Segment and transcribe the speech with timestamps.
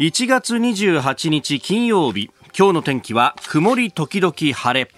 [0.00, 4.90] 1月28日金曜日今日の天気は曇り時々晴れ。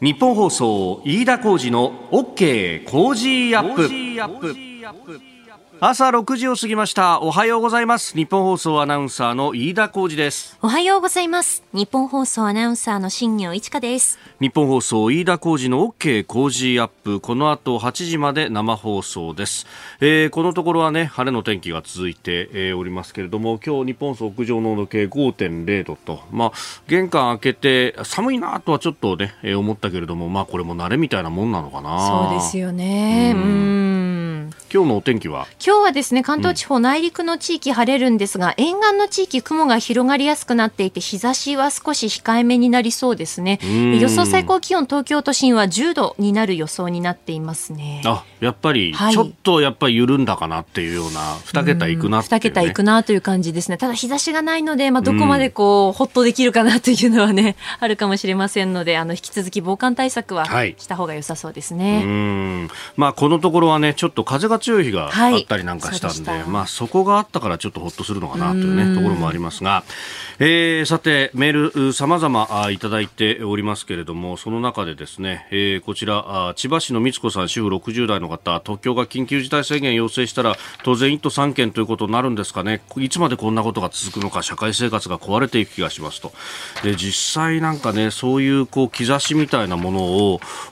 [0.00, 5.33] ニッポン放送飯田浩司の OK Cozy Up。
[5.86, 7.20] 朝6時を過ぎました。
[7.20, 8.16] おはようございます。
[8.16, 10.56] ニッポン放送アナウンサーの飯田浩司です。
[10.62, 11.62] おはようございます。
[11.74, 14.18] ニッポン放送アナウンサーの新行市佳です。
[14.40, 17.20] ニッポン放送飯田浩司の OK Cozy Up。
[17.20, 19.66] この後8時まで生放送です、
[20.00, 26.22] えー、このところはね晴れの天気が続いて、えー、おりますけれども今日日本放送屋上の温度計5.0度と。
[26.30, 26.52] まあ
[26.88, 32.30] 玄関開けて寒いなとはちょっとね、えー、思ったけれどもまあこれも慣れみたいなもんなのかな。
[32.30, 33.34] そうですよね。
[33.36, 34.50] うん。
[34.72, 35.46] 今日のお天気は？
[35.64, 43.58] 今日はですね関東地方、内陸の地域晴れるんですが、沿岸の地域雲が広がりやすくなっていて日差しは少し控えめになりそうですね。
[44.00, 48.02] 予想最高気温東京都心は10度になる予想になっていますね。
[48.04, 53.78] あやっぱり、ちょっとやっぱり緩んだかなっていうような2桁いくなって、ね、2桁いくなという感じですね。
[53.78, 62.68] ただ日差しがないので、まあ、どこまでこう、ほっとできるかなというのはね あるかもしれませんのであの引き続き防寒対策はした方が良さそうですね、はい、うん。
[62.96, 69.84] まあこのところはねちょっと風が強い日があったりなんかしたんではい、まあ、そこがあったからちょっとほっとするのかなというねところもありますが、
[70.40, 82.82] えー、さてメールさまざまいただいておりますけれどもその中でですね、えー、こちら千葉市の光子さん主婦60代の方東京が緊急事態宣言要請したら当然1都3県ということになるんですかね。
[82.96, 86.32] いつまでこんなことが続くのか社会生活が壊れていく気がしますと。
[86.82, 90.00] で実際なんかねそういうこう兆しみたいなもの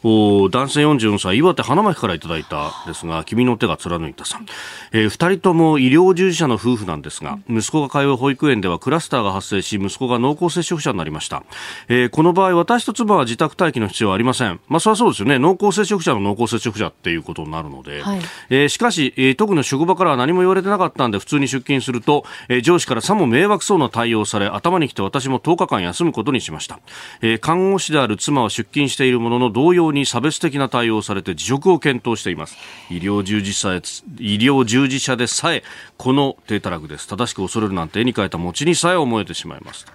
[0.03, 4.47] を男性44歳岩手花巻からいただいたですが君の手が貫いたさん、
[4.93, 11.45] えー、2人とも医療従事者の夫婦なんですが息子が通う保育園ではクラスターが発生し息子が濃厚接触者になりました、
[11.89, 14.61] えー、この場合私と妻は自宅待機の必要はありません。
[14.69, 15.39] まあそれはそうですよね。
[15.39, 26.81] 濃厚接触者の濃厚接触者っていうことになるので、はい、えー、しかし、えー、特に職場からは何も言われてなかったんで普通に出勤すると、えー、上司からさも迷惑そうな対応され頭にきて私も10日間休むことにしました、
[27.21, 32.57] えー、看護師である妻は出勤しているものの同様に差別的な対応をされて辞職を検討しています。
[32.91, 33.75] 医療従事者
[34.19, 35.63] 医療従事者でさえ
[35.97, 37.07] この低たらくです。
[37.07, 39.87] 正しく恐れるなんて絵に描いた餅にさえ思えてしまいます、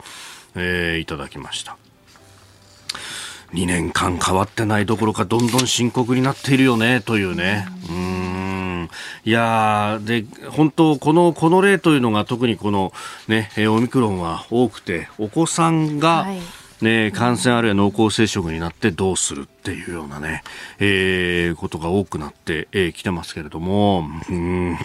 [0.55, 1.77] えー、いただきました。
[3.53, 7.65] 2年間変わってないどころかどんどん深刻になっているよねというね。
[7.89, 8.89] うん。
[9.23, 12.91] いやで本当このこの例というのが特にこの
[13.27, 16.39] ねオミクロンは多くてお子さんが、はい。
[16.79, 20.43] ね、感染あるいは濃厚接触になってどうするっていうようなね、
[20.77, 24.77] えー、ことが多くなってき、えー、てますけれども、うん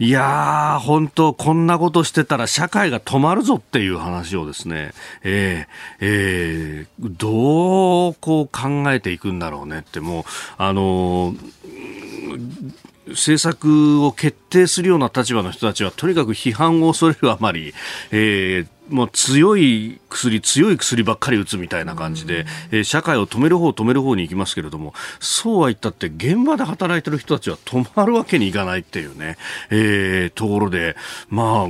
[0.00, 5.66] いやー、本当こんなことしてたら社会が止まるぞっていう話をですね、えー、
[6.00, 10.24] えー、どうこう考えていくんだろうねって、もう、
[10.56, 12.80] あのー
[13.10, 17.74] 政策を決定するような立場の人たちはとにかく批判を恐れるあまり、
[18.12, 29.38] えー、もう強い薬、強い薬ばっかり打つみたいな感じで、えー、社会を止める方、止める方に行きますけれども、そうは言ったって現場で働いてる人たちは止まるわけにいかないっていうね、
[29.70, 30.96] えー、ところで、
[31.28, 31.68] まあ、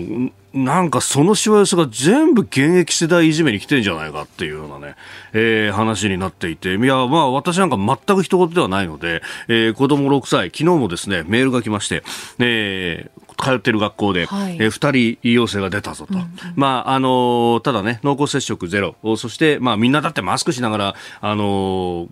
[0.53, 4.97] なんかそのしわ寄せが全部現役世代いじめに来てんじゃないかっていうようなね、
[5.33, 12.03] えー、話になっていて、いや、まあ私なんか全く一言ではないので、えー、子供6歳、昨日もですね、メールが来まして、
[12.41, 22.09] えー、通ってる学校で、はい、えー、2人陽性が出たぞと、うんうん、まああのー、ただね、濃厚接触ゼロ、そして、まあ、みんなだってマスクしながら、あのー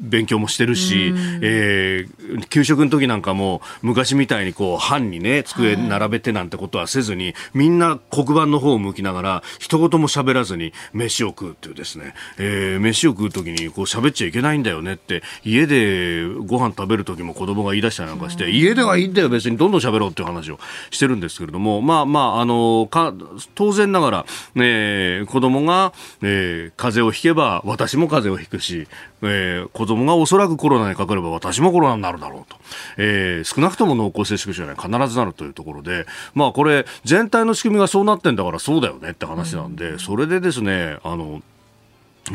[0.00, 20.58] 勉強もしてるし、えー、給食の時なんかも昔みたいにこう班にね机並べてなんてことはせずに、はい、みんな黒板の方を向きながら一言も喋らずに飯を食うっていうですね、えー、飯を食う時にこう喋っちゃいけないんだよねって家でご飯食べる時も子供が言い出したりなんかして、家ではいいんだよ別にどんどん喋ろうっていう話を
[20.90, 23.14] してるんですけれどもまあまああのか
[23.54, 24.26] 当然ながら、
[24.56, 25.92] えー、子供が、
[26.22, 28.88] えー、風邪をひけば私も風邪をひくし
[29.22, 32.56] えー、子供がおそらくコロナにかかれば私もコロナになるだろうと、
[32.96, 41.42] えー、少なくとも濃厚接触者には必ずなるというところで、まあこれ全体の仕組みがそうなってんだからそうだよねって話なんで、それでですね、あの、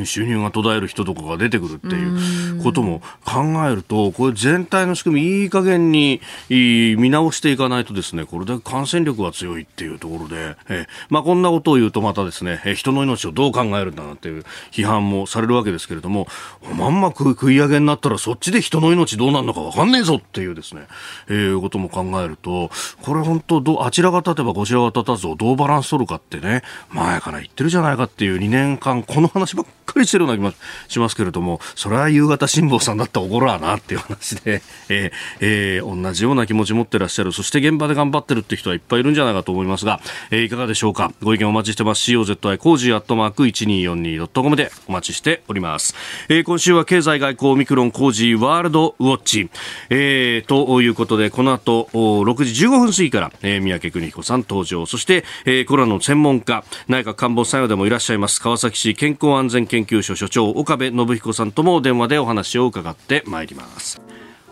[0.06, 16.28] 収入が途絶える人とかが出てくるっていうことも考えると、これ全体の仕組みいい加減に見直していかないとですね、これで感染力が強いっていうところで、えまあこんなことを言うとまたですね、人の命をどう考えるんだなっていう批判もされるわけですけれども、
[16.76, 20.88] まんま食い上げになったらそっちで人の命どうなるのかわかんねえぞっていうですね、
[21.30, 22.70] えー、ことも考えると、
[23.02, 30.54] これ本当ど、あちらが立てばこちらが立たずをどうバランス取るかってね、前から言ってるじゃないかっていう2年間この話ばっかりかりしてるような気も
[30.88, 40.00] しますけれども、それは夕方辛坊さんだったら怒らなっていう話で、 えーえー、同じような気持ち持ってらっしゃる、そして現場で頑張ってるって人はいっぱいいるんじゃないかと思いますが、
[40.32, 41.12] えー、いかがでしょうか？
[41.24, 42.12] ご意見お待ちしてます。
[42.12, 45.96] COZY Cozy アットマーク 1242.com でお待ちしております。
[46.30, 49.50] えー、今週は経済外交オミクロン Cozy World Watch、
[49.90, 64.02] えー、ということで、この後6時15分過ぎから、えー、宮家邦彦さん登場、そして、えー、コロナの専門家、内閣官房参与でもいらっしゃいます川崎市健康安全研研究所所長岡部信彦さんとも電話でお話を伺ってまいります。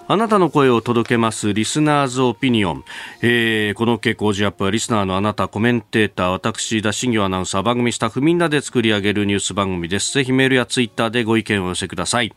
[0.07, 2.83] あなたの声を届けますリスナーズオピニオン、
[3.23, 10.13] えー、この傾向ジアップはリスナーのあなたコメンテーター私田新業アナウンサー番組スタッフみんなで作り上げるニュース番組です。
[10.13, 12.35] ぜひメールやツイッターでご意見をお寄せください。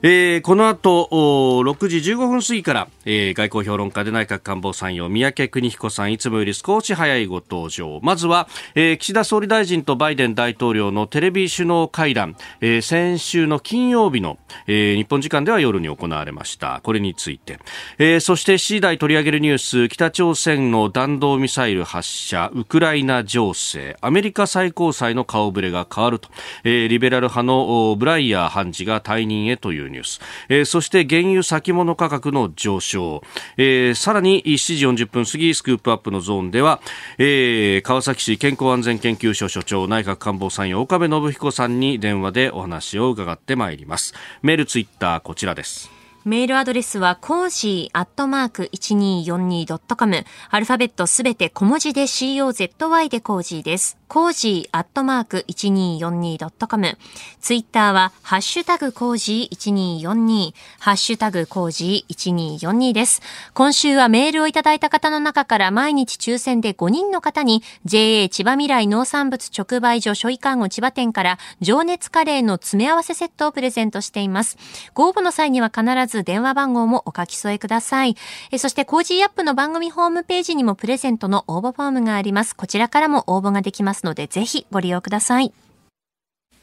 [0.00, 7.98] えー、この後6時15分過ぎから、えー、外交評論家で内閣官房参与三宅邦彦さんいつもより少し早いご登場。
[8.02, 16.80] まずは、えー、岸田総理大臣とバイデン大統領のテレビ首脳会談、えー、先週の金曜日の、えー、日本時間では夜に行われました。
[16.84, 17.58] これについて、
[17.98, 23.96] えー、そして7時台取り上げるニュース北朝鮮の弾道ミサイル発射ウクライナ情勢。
[24.00, 26.28] アメリカ最高裁の顔ぶれが変わると、
[26.62, 33.22] えー、リベラル派のブライヤー判事が退任へというニュース、えー、そして原油先物価格の上昇、
[33.56, 36.80] えー、さらに7時40分過ぎスクープアップのゾーンでは、
[37.18, 44.14] えー、川崎市健康安全研究所所長内閣官房参与岡部信彦さんに電話でお話を伺ってまいります。
[44.42, 45.97] メールツイッターこちらです。
[46.28, 50.24] メールアドレスは、コージーアットマーク 1242.com。
[50.50, 53.96] アルファベットすべて小文字で COZY で Cozy です。
[54.08, 56.98] Cozy アットマーク 1242.com。
[57.40, 63.22] ツイッターは、ハッシュタグ Cozy 1242、ハッシュタグ Cozy 1242です。
[63.54, 74.58] 今週はメールをいただいた方の中から毎日抽選で5人の方に、JA 千葉みらい農産物直売所しょいかーご千葉店から情熱カレーの詰め合わせセットをプレゼントしています。
[74.92, 78.16] ご応募の際には必ず電話番号もお書き添えください。
[78.50, 82.54] えそして Cozy Up の番組ホームページにもプレゼントの応募フォームがあります。
[82.54, 85.52] こちらからも応募ができますので、ぜひご利用ください。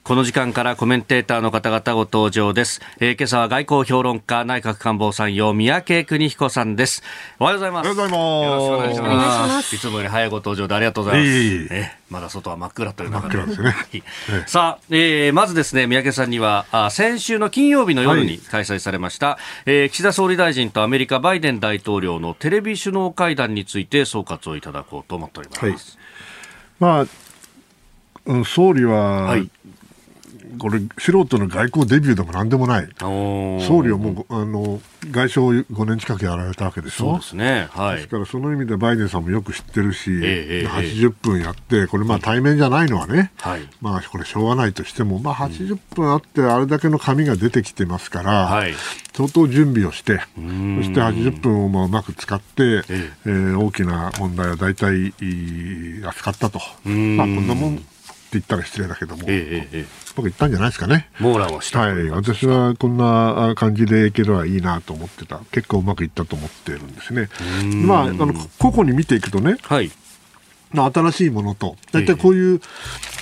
[0.05, 2.79] この時間からコメンテーターの方々ご登場です。
[2.99, 7.01] えー、今朝は外交評論家内閣官房参与宮家邦彦さんです。
[7.39, 7.89] おはようございます。
[7.89, 8.83] おはようございます。
[8.83, 9.75] よろしくお願いします。
[9.75, 11.73] いつもより早いご登場でありがとうございます。
[11.73, 13.37] えー、まだ外は真っ暗という中で。
[13.47, 13.47] ね。
[14.45, 25.97] さあ、えー、まずですね、三宅さんには、あ先週の金曜日の夜に開催されました、はい、えー、岸田総理大臣とアメリカバイデン大統領のテレビ首脳会談について総括をいただこうと思っております。
[26.79, 27.07] はい、
[28.37, 29.49] まあ、総理は、はい
[30.57, 34.81] これ、素人の外交デビューでもなんでもない、総理をもうあの
[35.11, 48.73] 外相を5年近くやられたわけでしょ、そうですね、はい、ですからその意味でバイデンさんもよく知ってるし、えー、80分やって、これ、まあ対面じゃないのはね、はい、まあこれ、しょうがないとしても、まあ、80分あって、あれだけの紙が出てきてますから、はい、
[49.13, 50.23] 相当準備をして、そ
[50.83, 55.13] して80分をまあうまく使って、えー、えー、大きな問題は大体
[56.03, 57.85] 扱ったと、まあ、こんなもん
[58.39, 59.85] 言ったら失礼だけども、えええ
[60.15, 61.09] 僕言ったんじゃないですかね。
[61.19, 61.79] 網羅をした。
[61.81, 62.09] はい。
[62.09, 65.39] 私はこんな感じでいければいいなと思ってた。
[65.51, 67.29] 結構うまくいったと思ってるんですね。
[67.85, 69.91] まあ、あの、個々に見ていくとね、はい。
[70.83, 72.61] 新しいものと、大体こういう、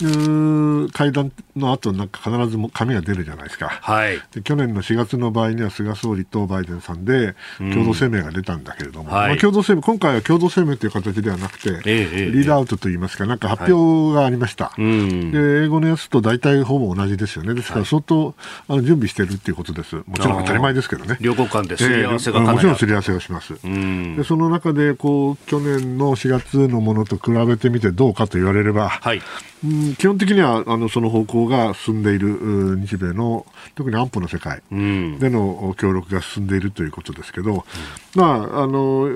[0.01, 18.33] う会談の後なんか必ず紙が出るじゃないですか、はい、で去年の4月の場合には菅総理とバイデンさんで共同声明が出たんだけれども、うんまあ、共同声明今回は共同声明という形ではなくて、リードアウトといいますか、なんか発表がありました、はい、で英語のやつと大体ほぼ同じですよね、ですから相当
[18.67, 29.21] あの準備しているということです、もちろん当たり前ですけどね、両国間ですり合わせが、えー、もちろんすり合わせをします、でその中でこう去年の4月のものと比べてみてどうかと言われれば、はい、
[29.63, 33.45] うん基本的にはあのその方向が進んでいる日米の
[33.75, 39.07] 特に安保の世界での協力が進んでいるということですけど、うん、まあ、あの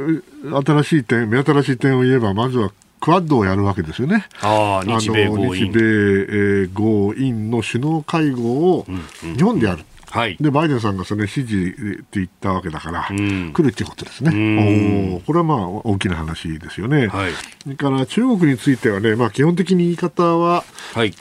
[0.65, 4.25] 新しい点、目新しい点を言えばまずはクアッドをやるわけですよね。
[4.41, 8.85] あ日米豪印日米、豪印の首脳会合を
[9.21, 9.79] 日本でやる。
[9.79, 17.31] うんはい、でバイデンさんがそれ指示って言ったわけだから、うん、来るっていうことですね、おこれはまあ大きな話ですよね、はい、
[17.63, 20.63] それから中国についてはね、まあ、基本的に言い方は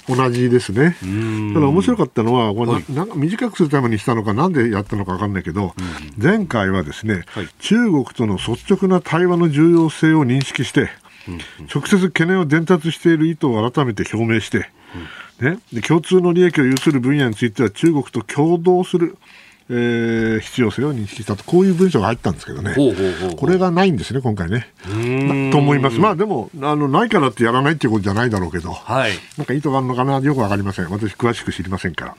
[0.08, 7.24] 同じですね、はい、ただ面白かったのは、これ、はい、なんか短くするためにしたのか、なんでやったのか分かんないけど、うん、前回はですね、
[7.58, 10.90] 中国との率直な対話の重要性を認識して、
[11.28, 11.38] うん、
[11.74, 14.70] 直接懸念を伝達している意図を改めて表明して、
[15.40, 19.16] ね、で共通の利益を有する分野については中国と共同する
[19.68, 24.68] えー、必要性を認識したと、こういう文章が入ったんですけどね、ほうほうほうこれがないんですね、今回ね。
[25.50, 25.98] と思います。
[25.98, 30.90] まあでもあの、ないからってやらないっていうことじゃないだろうけど、はい、なんか意図があるのかな、よくわかりません。
[30.90, 32.14] 私、詳しく知りませんから。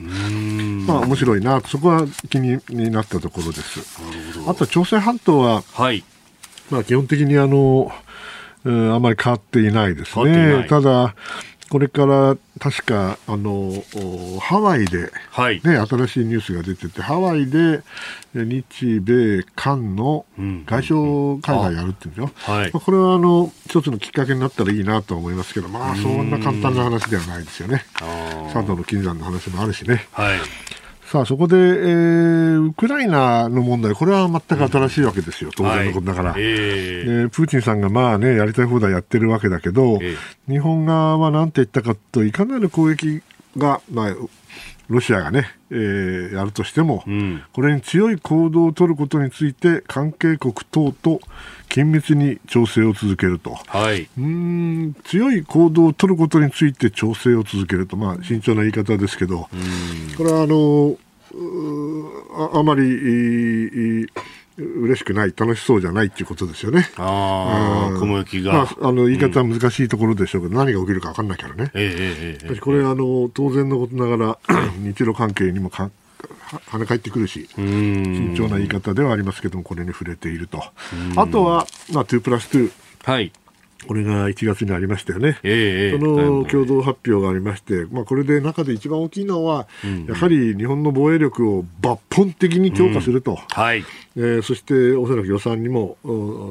[0.85, 2.59] まあ面白いな、そこは気に
[2.91, 3.79] なったところです。
[4.45, 6.03] あと、朝鮮半島は、はい、
[6.69, 7.89] まあ基本的にあの、
[8.65, 10.65] うん、あまり変わっていないですね。
[10.67, 11.15] ただ、
[11.69, 13.71] これから確かあの
[14.39, 17.83] ハワイで、ね、はい、新しいニュースが出ててハワイで
[18.33, 20.25] 日米韓の
[20.65, 22.55] 外相会談やるっていうんですよ、うん。
[22.55, 27.85] はい、これはあの一つのきっかけになったらいいなと思いますけど、まあ、そんな簡単な話ではないですよね。
[28.53, 30.07] 佐藤の金山の話もあるしね。
[30.11, 30.39] はい
[31.07, 37.25] さあ、そこで、えー、ウクライナの問題、これは全く新しいわけですよ、当然のことだから、はい、えー、え。
[37.27, 43.21] ー、プーチンさんがまあね、やりたい放題やってるわけだけど、えー、日本側は何て言ったかと、いかなる攻撃
[43.55, 44.15] が、まあ、
[44.87, 51.19] ロシアがね、えー、やるとしても、うん、これに強い行動を取ることについて関係国等と
[51.69, 59.49] 緊密に調整を続けると、はい、うん強い行動を取ることについて調整を続けると、まあ、慎重な言い方ですけど、
[60.17, 60.97] これはあの
[62.53, 64.07] ああまり
[64.57, 66.89] 嬉しくない、楽しそうじゃないっていうことですよね。
[66.97, 68.87] ああ、雲行きが、まあ。
[68.87, 71.71] あの、言い方は難しいところでしょうけど、うん、何が起きるか分かんないからね。
[71.75, 74.39] ええええ、これ、あの、当然のことながら、
[74.81, 75.91] 日露関係にもか
[76.71, 80.63] 跳ね返ってくるし、慎重な言い方ではありますけども、これに触れていると。
[81.15, 82.71] あとは、まあ、2プラス2。
[83.03, 83.31] はい。
[83.87, 93.85] これが1月にありましたよね、えー、その共同発表がありまして、まあ、これで中で一番大きいのは、うん、やはり日本の防衛力を抜本的に強化すると、うん、はい
[94.17, 95.97] えー、そしておそらく予算にも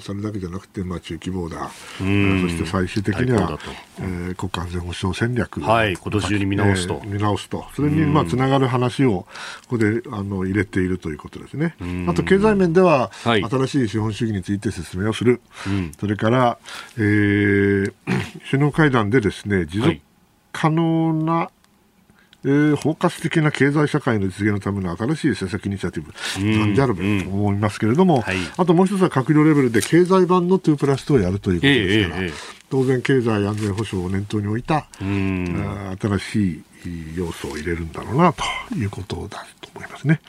[0.00, 1.70] それだけじゃなくて、まあ、中規模だ、
[2.00, 3.58] うん、そして最終的には、
[3.98, 9.26] えー、国家安全保障戦略、はい、今年中に見直すと、えー、見直すと、それにまあつながる話を
[9.68, 11.74] ここであの入れているということですね。
[12.08, 15.40] あと経済面では、はい、新しい資本主義について説明をする、
[15.98, 16.58] それから、
[16.96, 17.92] えーえー、
[18.50, 19.98] 首脳会談でですね持続
[20.52, 21.55] 可能な、はい
[22.46, 32.32] えー、包括的な経済社会の実現のための新しい政策イニシアティブなんであるべきと思いますけれども、はい、あともう一つは閣僚レベルで経済版の2プラス2をやるということですから、えーえー、
[32.70, 36.62] 当然経済安全保障を念頭に置いた新しい
[37.16, 38.42] 要素を入れるんだろうなと
[38.74, 40.20] いうことだと思いますね。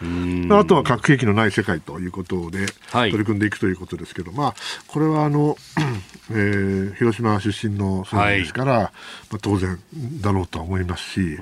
[0.52, 4.56] あとは核兵器のない世界ということで取り組んでいくということですけど、はい、まあ、
[4.88, 5.58] これはあの、
[6.32, 8.90] えー、広島出身の総理ですから、はい、ま
[9.36, 9.80] あ、当然
[10.22, 11.38] だろうとは思いますし、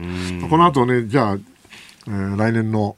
[0.49, 1.37] この後ね、じゃあ、
[2.07, 2.95] えー、来年の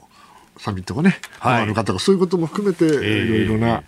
[0.59, 3.83] サミットがね、はい、の方がそういうことも含めて、いろいろな、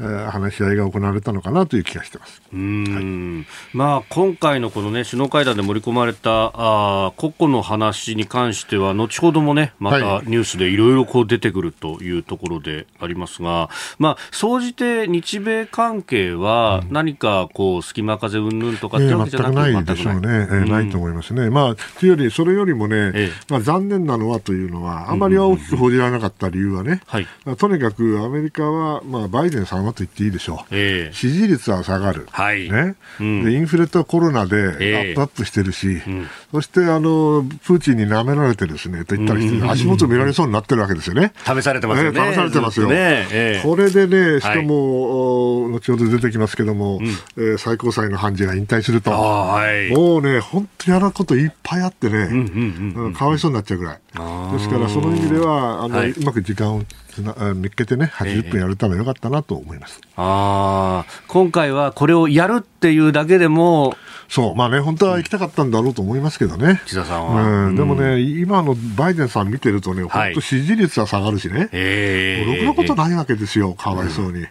[0.00, 2.42] えー、話し合いが行われたのかなという気がしてます。
[2.52, 21.50] うん、はい、まあ、今回のこの、ね、首脳会談で盛り込まれたあ個々の話に関しては、後ほどもね、またニュースでいろいろ出てくるというところでありますが、はい、まあ、総じて日米関係は何かこう隙間風云々とかってわけじゃなく、えー、ないでしょうね、えー、ないと思いますね。
[21.50, 27.26] まあ、というより、それよりもね、えー、まあ、残念なのはというのは、あまり大きく報じられなかった理由はね、はい、
[27.58, 32.70] とにかくアメリカは、まあ、バイデンさんはと言っていいでしょう、えー、支持率は下がる、はい。
[32.70, 32.96] ね。
[33.20, 41.32] うん、でインフレとコロナでアップアップしてるし、えーそしてあのプーチンに舐められてですねと言ったら、足元見られそうになってるわけですよね。
[41.44, 42.32] 試されてますよね。
[42.32, 42.88] 試されてますよ。
[42.88, 43.60] ねえ。
[43.60, 53.94] ー、これでね、しかも、はい、後ほど出てきますけども、うん、えー、最高裁の判事が引退すると、はい、もうね、本当にやることいっぱいあってね、うんうんうん、かわいそうになっちゃうぐらい。
[53.96, 60.00] ですから、その意味では、あの、はい、うまく時間をつな見っけてね、80分やるためよかったなと思います。
[60.02, 63.96] えー、あ今回はこれをやるっていうだけでも、
[64.28, 66.80] そう、まあね、本当は行きたかったんだろうと思いますけどね。
[66.86, 67.66] 岸田さんは。
[67.66, 71.68] うん、でもね、今のバイデンさん見てるとね、本当支持率は下がるしね。
[71.72, 74.46] ええろくなことないわけですよ、かわいそうに。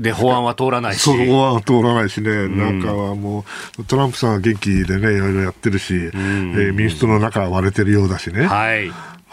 [0.00, 1.08] で、法案は通らないし。
[1.08, 3.44] 法案は通らないしね、中はも
[3.78, 8.46] う、トランプさんは元気でね、いろいろやってるし、えー、民主党の中は割れてるようだしね。
[8.46, 8.90] はい。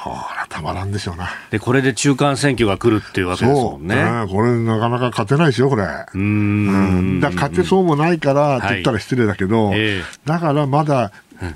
[0.10, 1.30] ほら、たまらんでしょうな。
[1.52, 3.96] で、これで中間選挙が来るっていうわけですもんね。
[4.28, 5.86] そう、これなかなか勝てないですよ、これ。
[6.14, 7.20] うん。
[7.20, 11.12] だ勝てそうもないからって言ったら失礼だけど、はいえー、だからまだ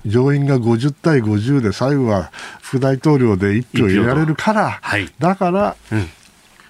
[0.05, 6.09] 上院が50対50で最後は副大統領で1票入れられるから、はい、だから、うん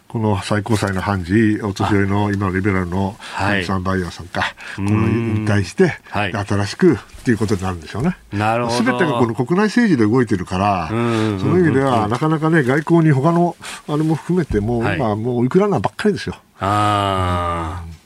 [0.10, 4.42] この最高裁の判事、お年寄りの今のリベラルのアンサン・バイヤーさんか、
[4.76, 8.18] この引退して、新しくっていうことになるんでしょうね。
[8.34, 8.78] なるほど。
[8.78, 13.56] すべてがこの国内政治で動いてるから、その意味では、なかなかね、外交に他の
[13.88, 16.36] あれも含めて、もう今、もうウクライナばっかりですよ。
[16.60, 18.00] ああ。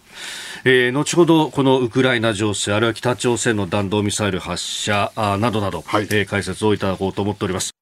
[0.65, 7.74] えー、後ほどこのウクライナ情勢あるいは北朝鮮の弾道ミサイル発射などなど、はい、えー、解説をいただこうと思っております。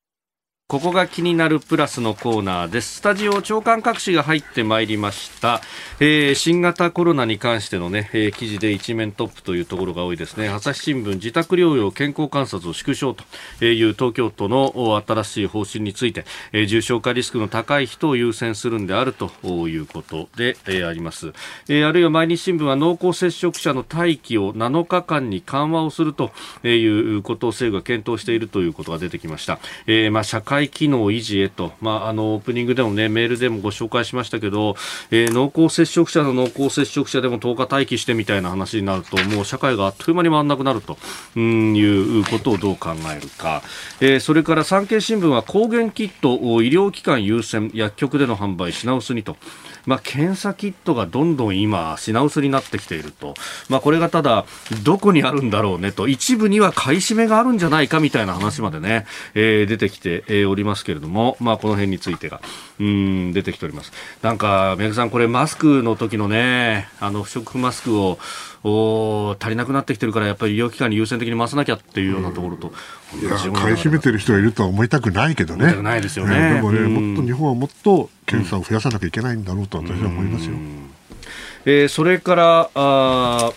[0.71, 2.99] ここが気になるプラスのコーナーです。
[2.99, 5.59] スタジオ長官各紙が入ってまいりました、
[5.99, 10.47] えー、新型コロナに関してのね、えー、記事で一面トップというところが多いですね。
[10.47, 16.23] 朝日新聞自宅療養健康観察を縮小という東京都の新しい方針について、
[16.53, 19.29] えー、重症化リスクの高い人を優先するんであると
[19.67, 21.33] いうことで、え、あります、
[21.67, 26.31] えー、あるいは毎日新聞は濃厚接触者の待機を7日間に緩和をすると
[26.63, 34.75] いうことを政府が検討しているということが出てきました、えー、まあ社会機能維持へと、まあ、あのオープニングでも、ね、メールでもご紹介しましたけど、
[35.11, 40.97] えー、濃厚接触者の濃厚接触者でも10日待機してみたいな話になるともう社会があっという間に回らなくなると。
[41.35, 43.61] いうことをどう考えるか、
[43.99, 49.37] えー、それから産経新聞は抗原キットを医療機関優先薬局での販売品薄にと。
[49.85, 53.33] まあ、検査キットがどんどん今、品薄になってきていると、
[53.69, 54.45] まあ、これがただ、
[54.83, 62.41] どこにあるんだろうねと、一部には買い占めがあるんじゃないかみたいな話までね、えー、出てきて、え、おりますけれども、まあ、この辺についてが、
[62.79, 63.91] うん、出てきております。
[64.21, 68.19] なんか、宮さん、これ、マスクの時のね、あの、不織布マスクを、
[68.63, 72.71] お足りなくなってきてるからやっぱり医療機関に優先的に回さなきゃっていうようなところと、
[73.13, 75.81] うん、いや買い占めてる人がいるとは思いたくないけどね。
[75.81, 80.55] ないですよね、えー、でもね、もっと日本はもっと検査を増やさなきゃいけないんだろうと私は思いますよ。
[81.65, 83.51] えー、それからあ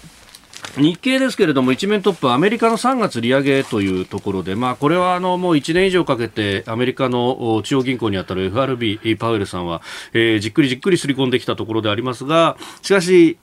[0.77, 9.83] 日経ですけれども、一面トップ、アメリカの3月利上げというところで、まあ、これはあのもう1年以上かけて、アメリカの中央銀行にあたる FRB、パウエルさんは、
[10.13, 13.39] えー、じっくりじっくりすり込んできたところでありますが、しかし、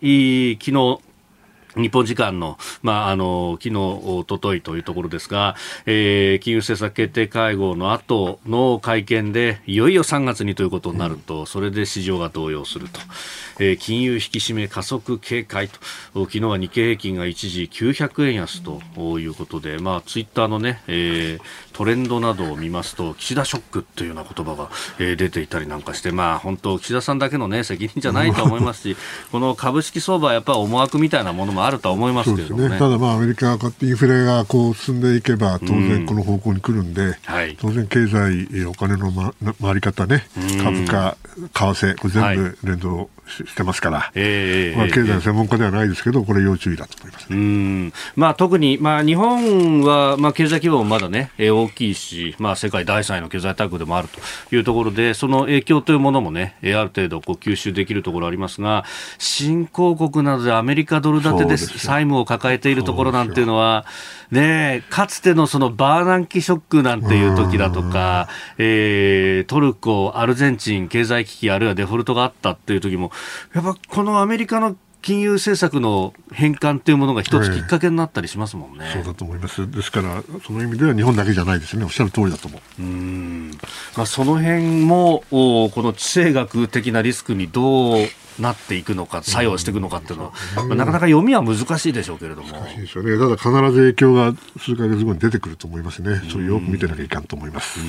[0.59, 0.99] 昨日
[1.75, 12.99] 日本時間の、まあ、あの、昨日、おとといというところですが、えー、金融政策決定会合の後の会見で、いよいよ3月にということになると、それで市場が動揺すると。
[13.59, 15.79] えー、金融引き締め加速警戒と、
[16.25, 18.81] 昨日は日経平均が一時900円安と
[19.19, 21.41] いうことで、まあ、ツイッターのね、えー、
[21.73, 28.97] トレンドなどを見ますと、岸田ショックというような言葉が、えー、出ていたりなんかして、まあ、本当、岸田さんだけのね、責任じゃないと思いますし、
[29.31, 32.69] この株式相場はやっぱり思惑みたいなものもあるとは思いますけどね。
[32.69, 32.79] ね。
[32.79, 37.13] ただ、まあ、アメリカインフレがこう進んでいけば、当然この方向に来るんで、うん。
[37.23, 40.25] はい、当然経済、お金の、ま、回り方ね、
[40.63, 47.93] 株価、為替、これ全部連動してますから、えー、まあ、経済の専門家ではないですけど、これ要注意だと思います、ね、うん。
[48.15, 54.19] まあ、特に、まあ、日本は、まあ、経済規模もまだね、大きいし、まあ、世界第3位の経済大国でもあると
[54.55, 58.83] いうところで、その影響というものもね、ある程度こう吸収できるところありますが、
[59.17, 63.85] 新興国などでアメリカドル建てで債務を抱えているところなんていうのは、
[64.31, 73.11] ね、かつてのそのバーナンキショックなんていう時だとか、えー、トルコ、アルゼンチン経済危機あるいはデフォルトがあったっていう時も
[73.53, 82.81] やっぱこのアメリカの金融政策の変換というものが一つきっかけになったりしますもんね、そうだと思います、ですから、その意味では日本だけじゃないですね、おっしゃる通りだと思う。
[82.81, 83.51] うん。
[83.97, 87.97] まあ、その辺もこの地政学的なリスクにどう
[88.39, 90.31] なっていくのか、作用していくのかっていうのは、
[90.67, 92.49] まあ、なかなか読みは難しいでしょうけれども。
[92.49, 93.17] 難しいですよね。
[93.17, 96.21] ただ必ず影響が数か月後に出てくると思いますね。
[96.31, 97.79] それよく見てなきゃいかんと思います。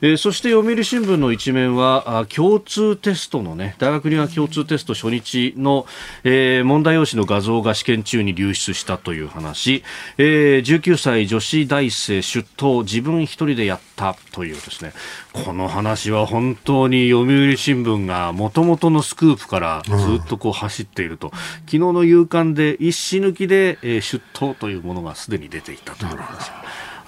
[0.00, 5.86] えー、そして読売新聞の一面はあ共通テストのね大学には共通テスト初日の、
[6.24, 9.82] えー、問題用紙の画像が試験中に流出したという話、
[10.18, 14.92] えー、19歳女子大生出頭自分一人でやったというですね。
[15.32, 21.32] この話は本当に読売新聞がもともとのスクープからずっとこう走っていると、うん、
[21.66, 26.50] 昨日の夕刊で一紙抜きで、えー、出頭というものがすでに出ていたという話。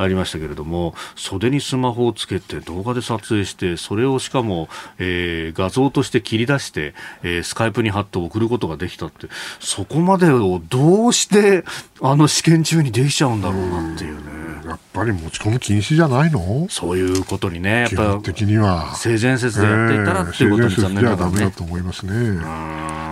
[0.02, 11.64] ありましたけれども袖にスマホをつけて動画で撮影してそれをしかも、えー、画像として切り出して、えー、スカイプに貼って送ることができたってそこまでをどうして
[12.00, 14.40] あの試験中にできちゃうんだろうなっていうね。
[14.66, 16.68] やっぱり持ち込む禁止じゃないの？
[16.68, 18.94] そういうことにね、やっぱ的には。
[18.94, 22.12] 性善説でやっていたらっていうことに残念ながら、ね、だと思いますね。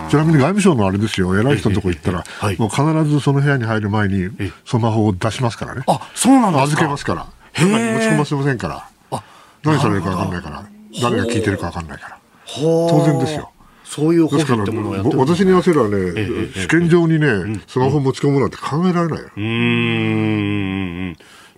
[0.09, 4.29] ちなみに外務省のあれですよ、偉い人のとこ行ったら、はい、もう必ずその部屋に入る前に
[4.65, 5.83] スマホを出しますからね。
[5.87, 7.27] あ、そうなんですけますから。
[7.55, 9.21] 持ち込ませませんから。
[9.63, 10.65] 何されるか分かんないから。
[11.01, 12.17] 誰が聞いてるか分かんないから。
[12.55, 13.51] 当然ですよ。
[13.83, 19.29] そういうですから私に言わせればね、試験場にね、スマホ持ち込むなんて考えられないよ。
[19.35, 21.17] うん。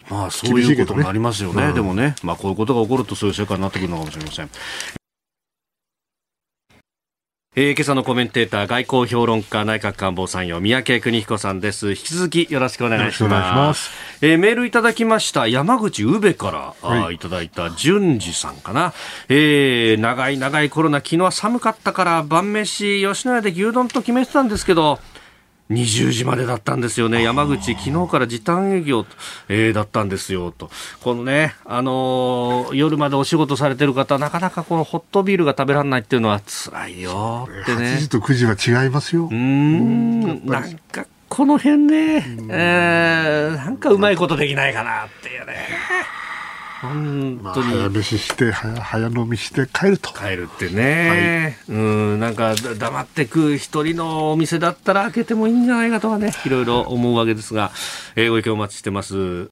[0.09, 1.73] まあ、そういうことになりますよね。
[1.73, 4.49] でもね、まあ、こういうことが起こるとそういう世界になってくるのかもしれません。
[7.53, 11.89] えー、今朝のコメンテーター外交評論家内閣官房参与三宅邦彦さんです。
[11.89, 13.91] 引き続きよろしくお願いします。
[14.21, 18.93] えー、メールいただきました山口宇部から、はい、あいただいた淳二さんかな、
[19.27, 24.99] えー、長い長いコロナ昨日は寒かったから晩飯吉野家で牛丼と決めてたんですけど
[25.69, 29.05] 20時までだったんですよね、山口、昨日から時短営業、
[29.47, 30.69] えー、だったんですよと、
[31.01, 37.93] このね、あのー、夜までお仕事されてる方、なかなかこのホットビールが食べられないっていうのは辛いよってね。
[37.95, 39.29] 8時と9時は違いますよ。
[39.31, 45.65] うん、なんかこの辺ね、えー、なんかうまいことできないかなっていうね。
[46.81, 50.11] 本当に、まあ、早飯して早早飲みして帰ると。
[50.13, 57.71] 帰るってね、はい、うんなんか黙って食う一人のお店だったら開けてもいいんじゃないかとはねいろいろ思うわけですが、
[58.15, 59.49] えー、ご意見お待ちしてます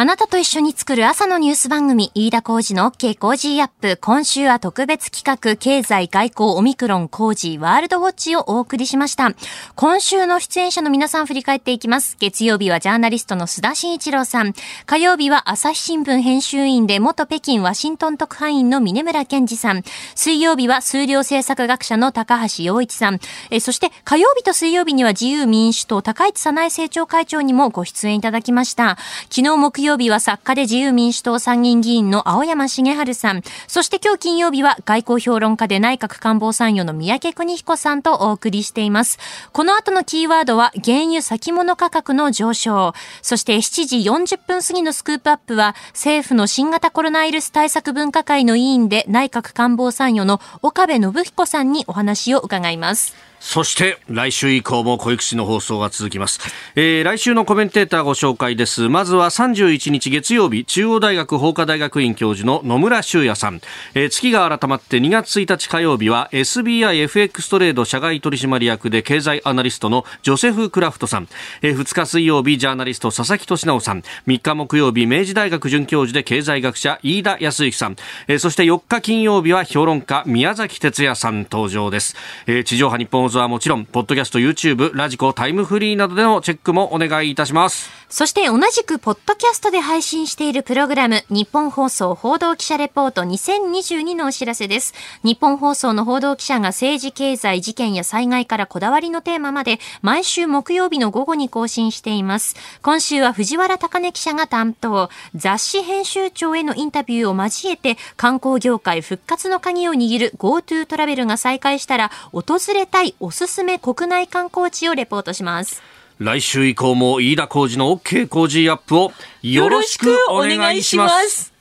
[0.00, 3.98] あなたと一緒に作る朝のニュース番組、飯田浩二の OK 工事アップ。
[4.00, 9.32] 今週は特別企画、経済外交オミクロン工事ワールドウォッチをお送りしました。
[9.74, 12.16] 今週の出演者の皆さん振り返っていきます。
[12.20, 14.54] 月曜日はジャーナリストの須田慎一郎さん。
[14.86, 19.82] 火曜日は朝日新聞編集員で元北京ワシントン特派員の峰村健二さん。
[20.14, 23.18] 水曜日は数量政策学者の高橋洋一さん。
[23.50, 28.96] えそして火曜日と水曜日には自由民主党高市早苗政調会長にもご出演いただきました。
[29.28, 39.18] 昨日木曜曜日は作家で自由民主党参議院議員の青山茂春さん、そして今日金曜日は外交評論家で内閣官房参与の三宅邦彦さんとお送りしています。
[39.52, 53.14] この後のキーワードは原油先物価格の上昇、そして7時40分過ぎのスクープアップは政府の新型コロナウイルス対策分科会の委員で内閣官房参与の岡部信彦さんにお話を伺います。
[53.40, 56.40] そして来週以降も小雪市の放送が続きます、
[56.74, 58.88] えー、来週のコメンテーターご紹介です。
[58.88, 63.60] まずは31日月曜日中央大学法科大学院教授の野村修也さん、
[63.94, 71.28] えー、月が改まって2月1日火曜日は SBIFX トレード社外取締役で経済アナリストのジョセフ・クラフトさん、
[71.62, 74.02] えー、2日水曜日ジャーナリスト佐々木俊直さん。
[74.26, 77.96] 3日木曜日明治大学准教授で経済学者飯田康之さん、
[78.26, 87.97] えー、そして4日金曜日は評論家宮崎哲也さん登場です、えー、地上波日本放送はもちろん、ポッドキャスト、YouTube、ラジコ、タイムフリーなどでのチェックもお願いいたします。
[88.10, 94.94] そして同じくポッドキャストで配信しているプログラム、日本放送報道記者レポート2022のお知らせです。
[95.22, 102.56] 日本放送の報道記者が政治、経済、事件や災害からこだわりのテーマまで、毎週木曜日の午後に更新しています。
[102.80, 115.97] 今週は藤原貴根記者が担当、雑誌編集長へのインタビューを交えて、観光業界復活の鍵を握る GoTo トラベルが再開したら、訪れたいおすすめ国内観光地をレポートします。
[116.18, 121.52] 来週以降も飯田浩二の OK 工事アップをよろしくお願いします。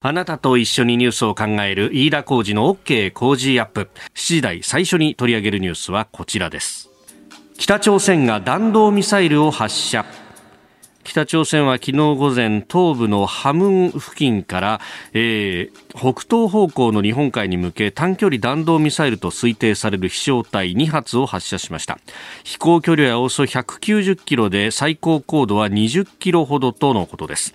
[0.00, 3.90] あなたと一緒にニュースを考える飯田浩二の OK 工事アップ。
[4.14, 6.88] 7時台最初に取り上げるニュースはこちらです。
[7.58, 10.06] 北朝鮮が弾道ミサイルを発射。
[11.04, 14.80] 北朝鮮は昨日午前東部のハムン付近から、
[15.12, 21.98] えー、北東方向の日本海に向け短距離弾道ミサイルと推定される飛翔体2発を発射しました。
[22.44, 27.54] 飛行距離はおよそ190キロで最高高度は20キロほどとのことです。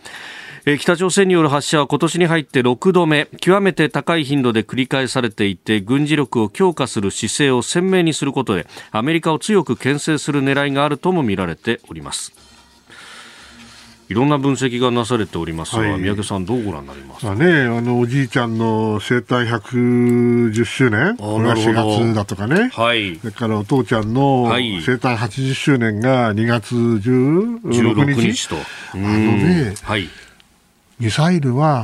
[0.79, 3.27] 北朝鮮による発射は今年に入って6度目。
[3.39, 12.46] 極めて高い頻度で繰り返されていて軍事力を強化する姿勢を鮮明にすることでアメリカを強く牽制する狙いがあるとも見られております。
[14.09, 17.25] いろんな分析がなされておりますが、はい、宮家さん、どうご覧になります？
[17.25, 28.31] か、ね、あのおじいちゃんの生誕110周年、これが4月だとかね、はい、それからお父ちゃんの生誕80周年が2月16日。
[28.31, 28.55] 日と。
[28.93, 30.07] あのね、はい
[30.99, 31.83] ミサイルは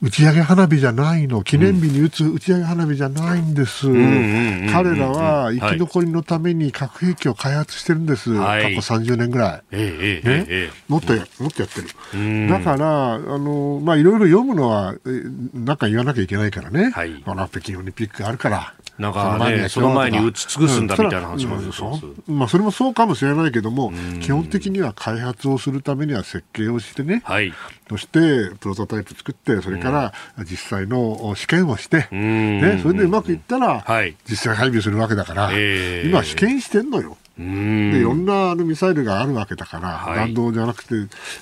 [0.00, 3.86] 打ち上げ花火じゃないの、記念日に打つ打ち上げ花火じゃないんです、
[4.72, 14.94] 彼らは生き残りのために核兵器を開発してるんです、はい、過去30年ぐらい、ね、もっとやもっとやってる、だからあの、まあ、いろいろ読むのは、
[15.52, 18.74] なんか言わなきゃいけないからね、はい、北京オリンピックがあるから。
[18.98, 21.64] なんかね、その前に打ち尽くすんだみたいな話もある、
[22.28, 27.52] うん、まあ、それもそうかもしれないけども、基本的には開発をするためには設計をしてね、はい、
[27.88, 30.12] そしてプロトタイプ作って、それから
[30.48, 33.84] 実際の試験をして、ね、それでうまくいったら、
[34.28, 35.50] 実際配備するわけだから、
[36.04, 37.16] 今、試験してんのよ。
[37.36, 37.42] で
[37.98, 40.94] いろんなあのミサイルがあるわけだから、はい、弾道じゃなくて、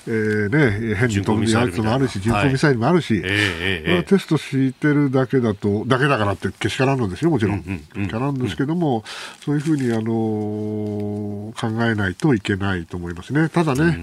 [0.07, 3.21] えーね、変に飛ぶやつもあるし、人工ミサイルもあるし、はい。
[3.25, 7.63] えー、テストしてるだけだと、だけだからってけしからんのですよ、もちろん。
[7.63, 9.03] けしからんですけども、
[9.45, 13.49] そういうふうに、あのー、考えないといけないと思いますね。
[13.49, 13.99] ただね、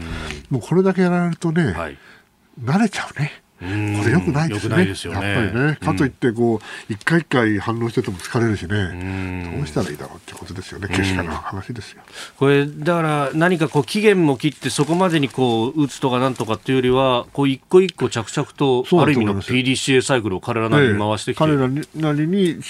[0.49, 1.99] もうこれだけやられるとね、はい、
[2.63, 3.43] 慣れちゃうね。
[3.61, 4.95] これよくないですね。
[4.95, 5.77] すねやっぱりね。
[5.77, 9.53] かといって、こう、一回一回反応してても疲れるしね。
[9.55, 10.89] どうしたらいいだろうってことですよね。
[10.89, 12.03] けしからん話ですよ。
[12.39, 22.61] これ、だから何かこう期限も切ってそこまでにこう、打つとかなんとかっていうよりは、こう、一個一個着々と、ある意味の PDCA サイクルを彼らなりに回してきて、彼らなりに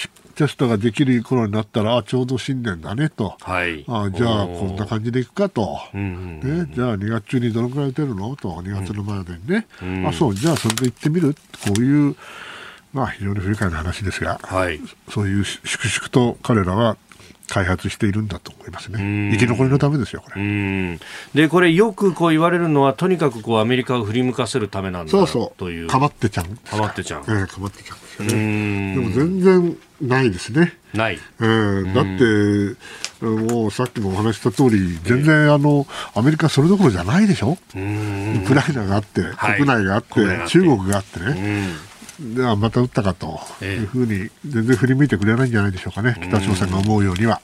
[0.41, 12.15] テストができる頃になったら、あちょうど新年だねと、はい、あじゃあ、こんな感じでいくかと、ね、じゃあ2月中にどのくらい打てるのと、2月の前でね、うん、あそう、じゃあそれで行ってみる、こういう、
[12.91, 16.97] まあ、非常に不愉快な話ですが、はい、そういう粛々と彼らは
[17.47, 19.31] 開発しているんだと思いますね。
[19.33, 20.99] 生き残りのためですよ、これ。
[21.35, 25.59] で、これよくこう言われるのは、とにかくこうアメリカを振り向かせるためなんだそうそう。
[25.59, 25.87] という。
[25.87, 26.45] かまってちゃん。
[26.55, 26.77] か。
[26.77, 27.21] まってちゃん。
[27.21, 28.95] ええかまってちゃんですよね。
[28.95, 30.73] でも全然ないですね。
[30.93, 31.19] ない。
[31.39, 37.51] えー、だって、もうさっきもお話した通り、全然あの、アメリカそれどころじゃないでしょ？
[37.51, 37.57] ウ
[38.45, 39.21] クライナがあって、
[39.55, 40.15] 国内があって、
[40.47, 41.69] 中国があってね。
[42.19, 47.41] ではまた撃ったかというふうに全然振り向いてくれないんじゃないでしょうかね、北朝鮮が思うようには。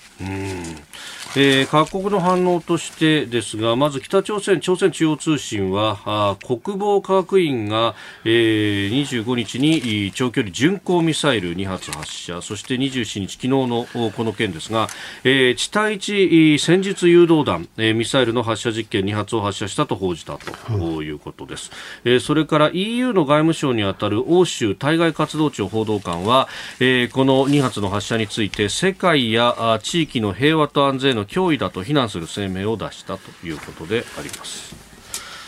[1.35, 14.87] えー、各国の反応としてですが、まず北朝鮮、朝鮮中央通信は、あ国防科学院が、えー、25日に長距離巡航ミサイル2発発射、そして27日、昨日のこの件ですが、
[15.23, 21.71] えー、地対地戦術誘導弾、えー、ミサイルの発射実験2発を発射したと報じたということです。
[22.05, 26.47] うん、えー、それから EU の外務省にあたる欧州対外活動庁報道官は、
[26.79, 34.75] えー、この2発の発射について世界や地域の平和と安全の脅威だと非難する声明を出したということであります。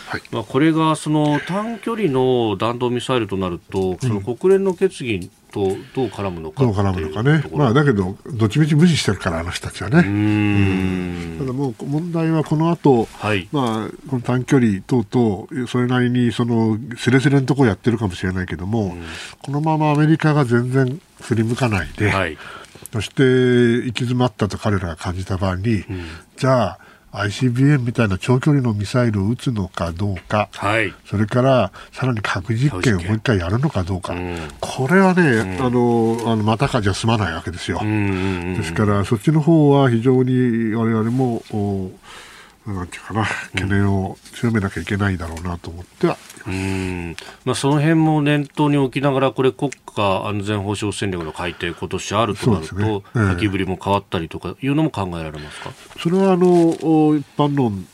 [0.07, 9.99] はい、まあ、これがその短距離の弾道ミサイルとなると、その国連の決議とどう絡むのか、どう絡むのかね、まあ、だけど、どっちみち無視してるから、あの人たちはね。
[9.99, 11.35] うん。
[11.37, 18.97] ただもう問題はこの後、はい、まあこの短距離等々、それなりにそのすれすれのところやってるかもしれないけども、
[19.43, 22.35] このままアメリカが全然振り向かないで、はい
[22.91, 26.05] そして行き詰まったと彼らが感じた場合に、うん、
[26.37, 26.79] じゃあ
[27.11, 37.79] ICBM みたいな長距離のミサイルを撃つのかどうか、はい、それからさらに核実験をもう一回やるのかどうか、うん、これはね、うん、あのあのまたかじゃ済まないわけですよ。
[37.79, 41.41] ですから、そっちの方は非常に我々も
[42.73, 53.01] なんていうかな、懸念を強めなきゃいけないだろうなと思っては、うん、まあ、その辺も念頭に置きながら、これ、国家安全保障戦略の改定、今年あるとなると、ね。
[53.15, 55.71] えー、きぶりも変わったりとかいうのも考えられますか？
[55.99, 56.45] それはあの
[57.17, 57.85] 一般論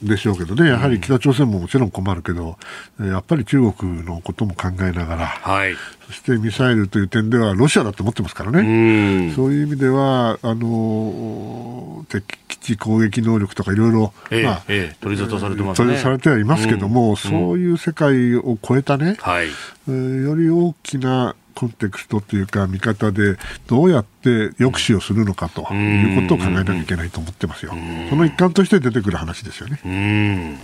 [0.00, 2.56] でしょうけどね、やはり北朝鮮ももちろん困るけど、
[3.00, 5.74] うん、やっぱり中国のことも考えながら、はい、
[6.06, 19.48] そしてミサイルという点ではロシアだと思ってますからね、うそういう意味では、あの敵基地攻撃能力とかいろいろ、まあええ、取り沙汰されてます、ね、取り沙汰されてはいますけども、うん、そういう世界を超えたね、はい、
[19.88, 27.72] より大きなコンテクストというか見方でどうやって抑止をするのかということを考えなきゃいけないと思ってますよ。
[28.10, 30.58] その一環として出てくる話ですよね。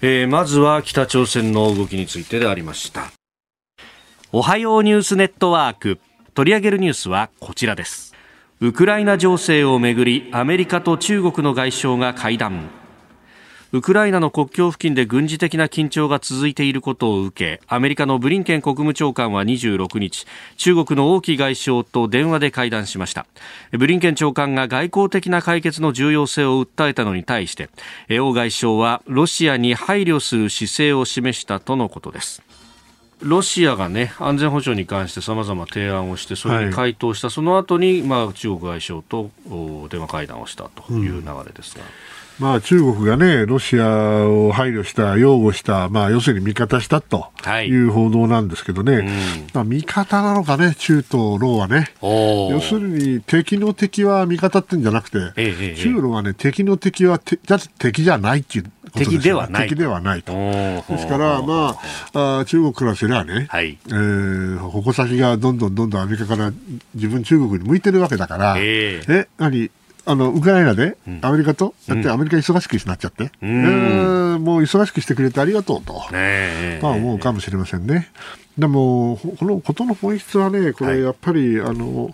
[0.00, 3.12] えー、まずは北朝鮮の動きについてでありました。
[4.32, 6.00] おはようニュースネットワーク
[6.34, 8.07] 取り上げるニュースはこちらです。
[8.60, 12.70] ウクライナ情勢をめぐりアメリカと中国の外相が会談。
[13.70, 23.26] ウクライナの国境付近で軍事的な緊張が続いていることを受けアメリカのブリンケン国務長官は26日中国の王毅外相と電話で会談しました。
[23.70, 27.70] ブリンケン長官が外交的な解決の重要性を訴えたのに対して
[28.18, 32.42] 王外相はロシアに配慮する姿勢を示したとのことです。
[33.20, 39.30] ロシアが、ね、安全保障に関してさまざま提案をしてそれに回答した、はい、その後にまに、あ、中国外相と
[39.88, 41.82] 電話会談をしたという流れですが。
[41.82, 41.88] うん
[42.38, 47.28] まあ、中国がね、ロシアを配慮した、擁護した、まあ、要するに味方したと
[47.66, 47.74] い。
[47.74, 49.12] う報道なんですけどね、はいうん、
[49.52, 59.68] まあ、味方なのかね、中東、ロはね、要するに敵の敵は味方ってんじゃなくて、ええ、中ロはね、敵の敵は敵じゃないっていうことでね、敵ではない。
[59.68, 60.32] 敵ではないと。
[60.32, 61.76] ですから、ま
[62.14, 66.52] あ、あ中国からすればね、はい、えー、矛先がどんどんどんどんアメリカから
[66.94, 69.70] 自分、中国に向いてるわけだから、えー、え何？
[70.08, 76.02] あの、ウクライナで、アメリカと、だってアメリカ忙しくなっちゃって、うん、えー、もう忙しくしてくれてありがとうと、
[76.80, 78.08] まあ思うかもしれませんね。
[78.56, 82.10] でも、このことの本質はね、これやっぱり、はい、あの、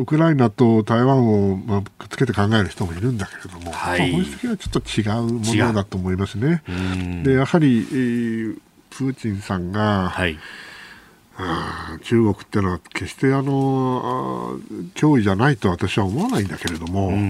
[0.00, 6.62] ウクライナと台湾を、まあ、くっつけて考える人もいるんだけれども、はい、まあ、本質的にはちょっと違うものだと思いますね。
[7.22, 8.58] で、やはり、えー、
[8.90, 10.36] プーチンさんが、はい
[12.02, 14.58] 中国っていうのは決してあの
[14.94, 17.22] 脅威じゃないと私は思わないんだけれども、うんうんう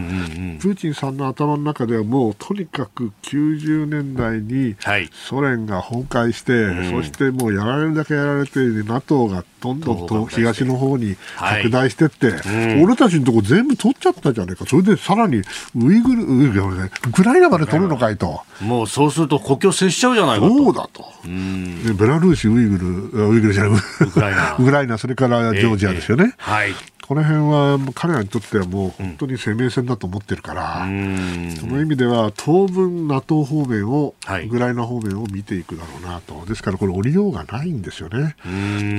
[0.54, 4.76] ん、プーチンさんの頭の中ではもうとにかく90年代に
[5.12, 15.36] ソ連が崩壊して、はい、そしてもうやられるだけやられて NATO がどんどんと東の方に拡大してって、はいうん、俺たちのとこ全部取っちゃったじゃねえか、それでさらに
[15.76, 18.42] ウイグル、ウイグル、ね、ウクライナまで取るのかいと。
[18.60, 20.56] もうそうすると国境接しちゃうじゃないかと。
[20.56, 21.04] そうだと。
[21.24, 22.78] でベラルーシ、ウイグ
[23.12, 26.24] ル、ウイグルじゃない、ウクライナ、 ウクライナそれからジョージアですよね。
[26.24, 26.50] えーえ。
[26.50, 26.74] ー、はい
[27.12, 36.46] この辺は彼らにとってはもう本当に生命線だと思ってるから、うん、その意味では当分 NATO 方面を、はい、ウクライナ方面を見ていくだろうなと。
[36.46, 38.34] ですからこれ降りようがないんですよね。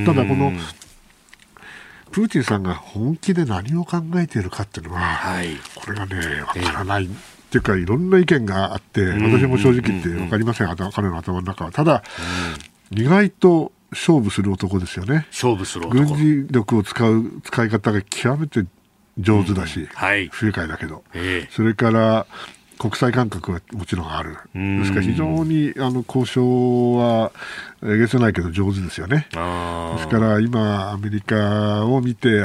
[0.06, 0.52] ただこの
[2.12, 7.06] プーチンさんが本気で何を考えているかっていうのは、はい、これがねわからない。
[7.06, 7.10] っ
[7.49, 11.71] ていうかいろんな意見があって私も正直言って分かりません、彼の頭の中は。
[11.71, 12.04] ただ、
[12.91, 15.27] 意外と勝負する男ですよね。
[15.32, 18.65] 勝負する軍事力を使う使い方が極めて
[19.17, 22.25] 上手だし、うん、はい、不愉快だけど、えー、それから
[22.79, 24.38] 国際感覚はもちろんある。
[24.53, 27.32] ですから非常にあの交渉は
[27.84, 29.27] えげつないけど上手ですよね。
[29.32, 32.43] ですから今アメリカを見て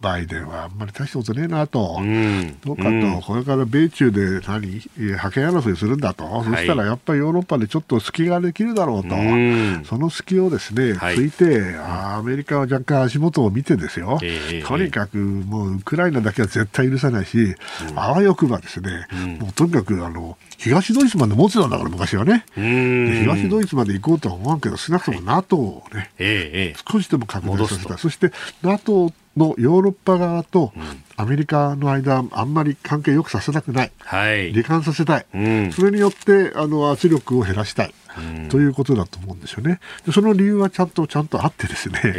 [0.00, 4.80] バイデンはあんまり大したことねえなと、うん、どうかと、うん、これから米中で何、
[5.16, 17.54] 覇権争いするんだと、はい、そしたらやっぱりヨーロッパでちょっと隙ができるだろうと、うん、その隙をですね、はい、ついて、アメリカは若干足元を見てですよ、えー、とにかくもうウクライナだけは絶対許さないし、
[17.94, 19.06] あわよくばですね、
[19.38, 22.44] もうとにかくあの東ドイツまで持つんだから、昔はね。
[22.54, 27.96] 東ドイツまで行こうとは思うけど、少なくとも NATO をね、はい、少しでも拡大させた。
[27.96, 28.30] そして
[28.62, 30.72] NATO のヨーロッパ側と
[31.16, 39.80] アメリカの間、あんまり関係よくさせたくない、はい、離間させたい、うん、それによってあの圧力を減らしたい、うん、ということだと思うんですよね。
[40.04, 42.12] でその理由はちゃんとちゃんとあってですね、えー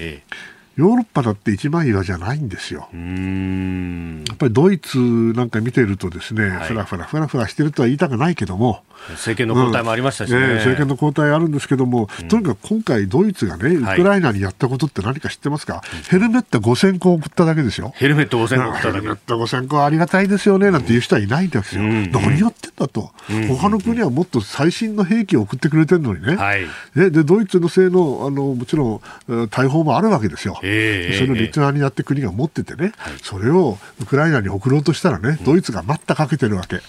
[0.00, 2.88] えーヨーロッパだって一枚岩じゃないんですよ。
[2.92, 4.96] やっぱりドイツ
[5.34, 10.38] なんか見てるとですね、はい、ふらふらふらふらしてるとは言いたくないけども、政権の交代もありましたし、ね。
[10.38, 17.92] うん、政権の交代あるんですけども、うん、とにかく今回ドイツがね、ウクライナにやったことって何か知ってますか、はい、ヘルメット5000個送っただけですよ。
[17.96, 19.00] ヘルメット5000個送っただけ。
[19.00, 21.82] ヘルメット5000個ありがたいですよね、なんていう人はいないんですよ。
[21.82, 23.10] うん、何やってんだと、
[23.48, 26.36] 他の国はもっと最新の兵器を送ってくれてるのにね。
[26.36, 30.58] はい、でドイツの製のあのもちろん大砲もあるわけですよ。
[30.62, 36.80] えー、それをリトアニアって国が持っててね、はい、それをウクライナに送ろうとしたらね、ドイツが待ったかけてるわけ。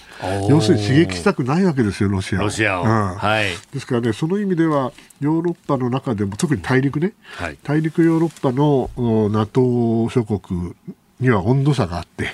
[0.48, 2.42] 要するに刺激したくないわけですよ、ロシアを。
[2.44, 8.90] ロシアを、うん、はい、ですからね、その意味では、ヨーロッパの中でも、特に大陸ね、はい、大陸ヨーロッパの
[9.30, 10.74] NATO 諸国
[11.20, 12.32] には温度差があって、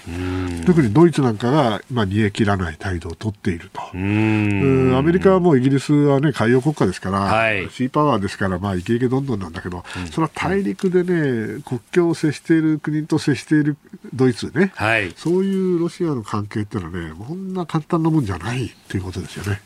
[0.64, 3.82] 特にドイツなんかが、まあ、煮え切らない態度を取っていると。
[3.92, 13.76] アメリカはもうイギリスは、ね、海洋国家ですから、はい、シーパワーですから、まあ、イケイケどんどんなんだけど、うん、それは大陸でね、国境を接している国と接している
[14.14, 19.60] ドイツね、はい、そういうロシアの関係っていうのはね、こんな簡単なもんじゃないということですよね。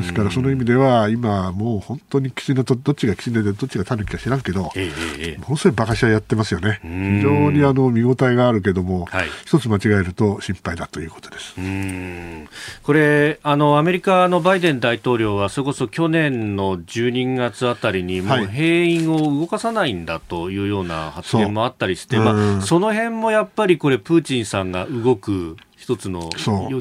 [0.00, 6.80] ですから、その意味では、今、もう本当にきつねと、どっちがきつねでどっちがタヌキか知らんけど、ええ、ものすごい馬鹿し合いやってますよね。
[6.82, 11.54] 非常にあの見応えがあるけども、はい、一つ間違えると心配だということです。
[12.82, 25.56] これあの、アメリカのバイデン大統領は、それこそ去年の12月あたりに、もう兵員を動かさないんだというような発言もあったりして、そ,、まあ、その辺もやっぱりこれ、プーチンさんが動く
[25.88, 26.28] 一つの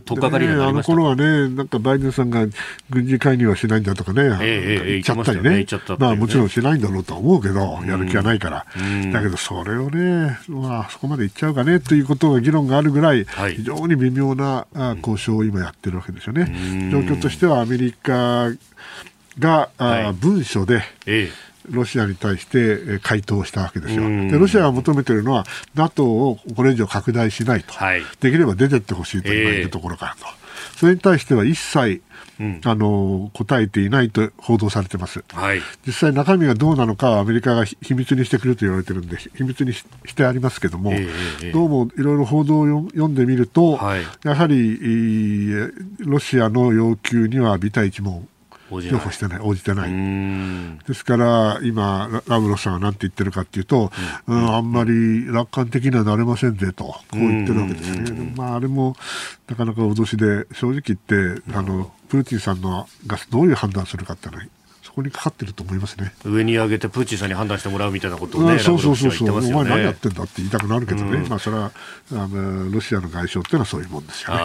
[0.02, 2.46] とっかかりになりました、ね、あの頃はね、なんかバイデンさんが
[2.89, 5.65] 軍事介入はしないんだとかね、えー、言っちゃったりね、ね。
[5.98, 8.65] まあ、もちろんしないんだろうとは思うけど、やる気はないから、
[9.13, 14.67] だけどそれをね、まあ、そこまでいっちゃうかねということが議論があるぐらい、非常に微妙な
[14.98, 16.89] 交渉を今やってるわけですよね。
[16.91, 18.52] 状況としてはアメリカ
[19.39, 24.01] が、はい、文書で、ええロシアに対して回答したわけですよ。
[24.03, 32.01] でロシアが求めているのは NATO をこれ以上拡大しないと、はい、できれば出てってほしいと言われるところからと、えー、それに対しては一切
[32.39, 45.49] うん、あの答えていないと報道されてます、はい、実際、中身がどうなのかはアメリカが秘密にしてくると言われてるんで秘密にしてありますけども、えー、どうもいろいろ報道を読んでみると、はい、やはり
[45.99, 48.27] ロシアの要求には微体一問
[48.69, 50.80] 譲歩してない、応じてない。
[50.88, 53.91] ですから、今、ラブロさんは何て言ってるかっていうと、
[54.27, 58.34] うん、あんまり楽観的にはなれませんぜと、こう言ってるわけですね。
[58.36, 58.95] まあ、あれも、
[59.47, 64.43] なかなか脅しで、正直言って、あの、プーチンさんのがどういう判断するかってのは
[64.98, 66.12] こにかかってると思いますね。
[66.26, 71.72] 上に上げてプーチンさんに判断してもらうみたいなことをね、そうそうそうそう、ね、お前何やってんだって言いたくなるけどね、うん、まあ、それは
[72.14, 74.42] あのロシアの外相っていうのはそういうもんですよね。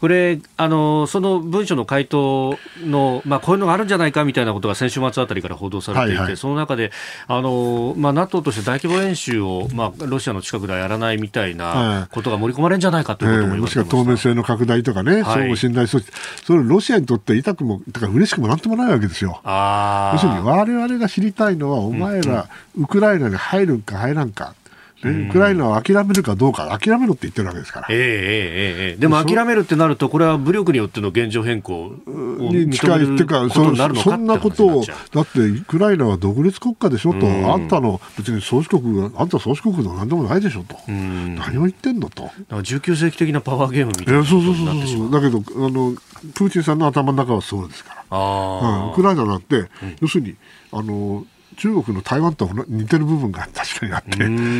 [0.00, 6.90] これあの、その文書の回答の、まあ、こういうのがあるんじゃないかみたいなことが先週末あたりから報道されていて、はいはい、その中で
[7.26, 16.06] あの、まあ、NATO として大規模演習を、まあ、ロシアの近くではやらないみたいなことが盛り込まれるんじゃないかということももしくは透明性の拡大とかね、はい、相互信頼措置、
[16.44, 19.40] それロシアにとって痛くも、だから嬉しくもなんともないわけですよ。
[19.44, 19.73] あ
[20.14, 24.54] 要するに我々が知りたいのはお前ら、ウクライナに入るんか入らんか。
[25.10, 27.88] ね、ウクライナを諦めるかどうか、諦めろって言ってるわけですから。
[27.90, 42.30] えー、えー、えー、でも諦めるってなると、これは武力によっての現状変更に近いっていうか、そそんなことを、だってウクライナは独立国家でしょと、あんたの別に宗主国、あんた宗主国でもなんでもないでしょと、何を言ってんのと。
[42.50, 45.10] 19世紀的なパワーゲームみたいなそうそうそうそう。
[45.10, 45.94] だけどあの、
[46.34, 49.68] プーチンさんの頭の中はそうですから、あうん、ウクライナだって、
[50.00, 50.36] 要するに、
[50.72, 51.24] あの
[51.56, 54.18] 中国の台湾と似てる部分が 確かにあって、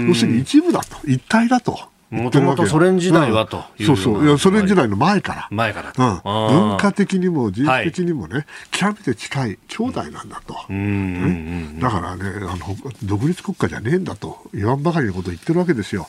[0.08, 1.94] 要するに一部だと、一体だと。
[2.10, 4.24] もともとソ連時代はという、そうそう。
[4.24, 5.48] いやソ連時代の前から。
[5.50, 16.08] 前から、うん、文化的にも人種的にもね、はい、極めて近い兄弟なんだと、ね、だからねあの独立国家じゃねえんだと言わんばかりのことを言ってるわけですよ。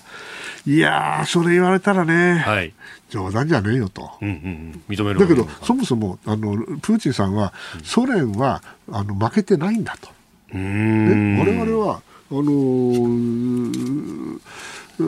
[0.67, 2.73] いやそれ言われたらね、はい、
[3.15, 7.53] 冗談じゃねえよと、うんうんうん、認めるだけどそもそもあのプーチンさんは
[7.83, 8.61] ソ連は
[8.91, 10.09] あの負けてないんだと。
[10.53, 12.01] ね、我々は
[12.31, 14.39] あのー、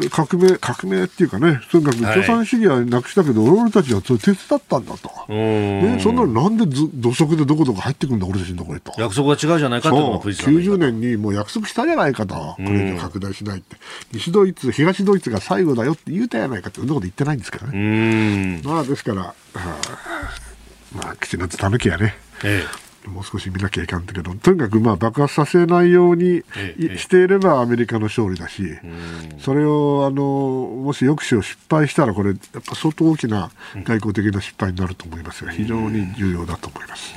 [0.10, 8.94] 革命革命っていうかね、とにかく共産主義はなくしたけど、はい、俺たちはそれ手伝ったんだと、ね、そんなのなんで土足でどこどこ入ってくるんだ、俺たちのところへと。
[8.98, 13.78] 約束が違うじゃないかと90年にもう約束したじゃないかと、これ以上拡大しないって、
[14.12, 18.62] 西ドイツ、東ドイツが最後だよって言うたやないかって、そんなこと言ってないんですからね。
[18.64, 19.78] まあ、ですから、はあ、
[20.96, 22.16] まあ、きちんとたぬきやね。
[22.44, 26.44] ええもう少し見なきゃいかんだけど、とにかくまあ爆発させないように
[26.98, 28.64] していればアメリカの勝利だし、
[29.40, 30.24] それをあの
[30.84, 33.52] もし抑止を失敗したら、これ、やっぱ相当大きな
[33.84, 37.14] 外交的な失敗になると思いますが、非常に重要だと思います。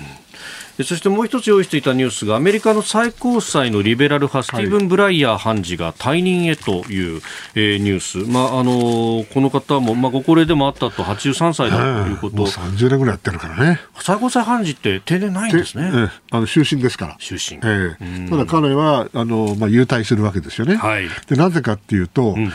[0.84, 7.20] そしてもう一つ用意していたニュースがアメリカの最高裁のリベラル派スティーブン・ブライヤー判事が退任へという、
[7.54, 13.80] えー、ニュース、まああのこの方も、まあ、ご高齢でもあったと83歳だということ、もう30年ぐらいやってるからね。
[14.00, 17.16] 最高裁判事って定年ないんですね、えー、あの終身ですから。
[17.20, 22.52] 終身、えー、ただ彼はあの、まあ、優待するわけですよね、はい、でなぜかっていうと、うん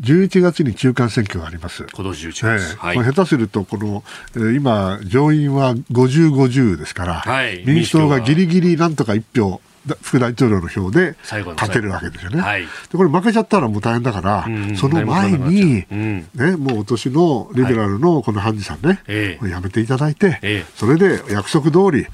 [0.00, 1.86] 11月に中間選挙があります。
[1.92, 2.44] 今年11月。
[2.44, 4.02] えーはい、下手すると、この、
[4.34, 9.60] えー、今、上院は50、50ですから、はい、民主党がぎりぎりなんとか1票、
[10.00, 12.40] 副大統領の票で勝てるわけですよね。
[12.40, 15.94] はい、でこれ負けちゃったらもう大変だから、うんうん、その前に、う。
[15.94, 19.00] ん、ね、もうお年のリベラルのこの判事さんね、
[19.40, 22.06] はい、やめていただいて、えそれで約束通り、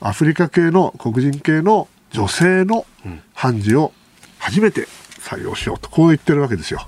[0.00, 2.86] アフリカ系の黒人系の女性の
[3.34, 3.92] 判事を
[4.38, 4.88] 初めて
[5.20, 6.80] 採用しようとこう言ってるわけですよ。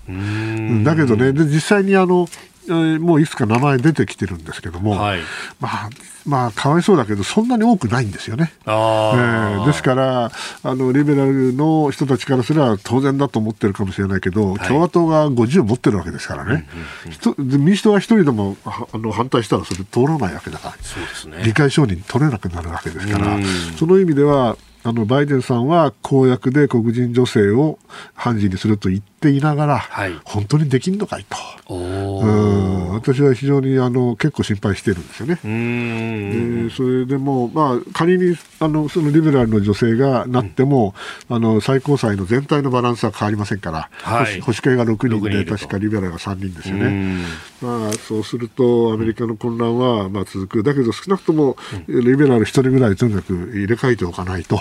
[0.84, 2.28] だけどねで実際にあの
[2.68, 5.20] もういくつか名前出てきてるんですけども、はい、
[5.58, 5.90] まあ、
[6.24, 8.52] まあ、かわいそうだけど、そんなに多くないんですよね。
[8.66, 10.30] えー、ですから、
[10.62, 16.68] あの、リベラルの人たちからすれば当然だと思ってるかもしれないけど、はい、共和党が50持ってるわけですからね。
[17.26, 23.38] うんうんうん、民主党が一人でもあの反対したらそれ通らないわけだから、そうですね、理解承認取れなくなるわけですから、
[23.76, 27.78] その意味では、あのバイデンさんは公約で黒人女性を
[28.14, 31.24] 判事にすると言っていながら、はい、本当にできんのかい
[31.68, 31.74] と。
[31.74, 32.94] うん。
[32.94, 35.36] 私は非常にあの結構心配してるんですよね。
[35.36, 40.94] でそれでも、まあ、仮にあのそのリベラルの女性がなっても、
[41.30, 47.24] うん、あの最高裁の全体のバランスは変わりませんから、はい、保守系が6人で確かリベラルが3人ですよね。
[47.62, 51.56] まあ、そうするとアメリカの混乱はまあ続く、だけど少なくとも
[51.86, 54.60] リベラル1人ぐらいとにかく入れ替えておかないと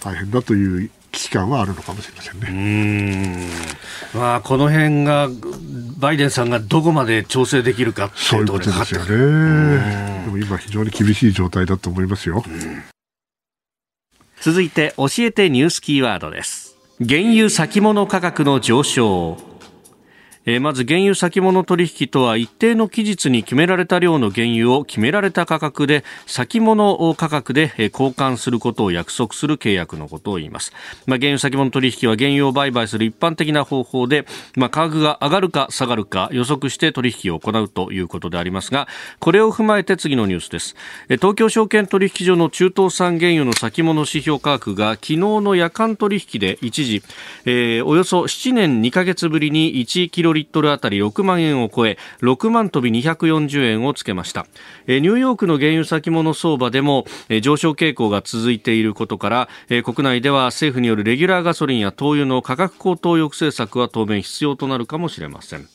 [0.00, 3.15] 大変だという危機感はあるのかもしれませんね。
[4.16, 5.28] うんまあ、この辺が
[5.98, 10.24] バイデンさんがどこまで調整できるかそういうことですよね。
[10.24, 12.42] でも今非常に厳しい状態だと思いますよ。
[14.40, 16.76] 続いて教えてニュースキーワードです。
[17.06, 19.55] 原油先物価格の上昇。
[20.46, 30.72] えまず原油先物取引とは一定の期日に決められた量の原油を決められた価格で先物価格で交換することを約束する契約のことを言います、
[31.06, 34.24] まあ、原油先物取引は原油を売買する一般的な方法で、
[34.54, 38.86] まあ、価格が上がるか下がるか予測して取引を行うということでありますが
[39.18, 40.76] これを踏まえて次のニュースです。
[41.08, 47.02] 東京証券取引所の中東産原油の先物指標価格が昨日の夜間取引で一時、
[47.44, 54.46] えー、およそ7年2ヶ月ぶりに1キロリットルあたり6万円を超え6万飛び240円をつけました。
[54.86, 57.04] ニューヨークの原油先物相場でも
[57.42, 59.48] 上昇傾向が続いていることから
[59.82, 65.68] 国内では政府によるレギュラーガソリンや灯油の価格高騰抑制策は当面必要となるかもしれません。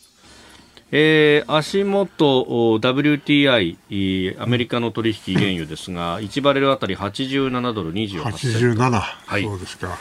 [0.93, 8.83] えー、足元 WTI アメリカの取引原油ですが1バレルあたり87ドル28セント。
[8.83, 9.97] 87、はい、そうですか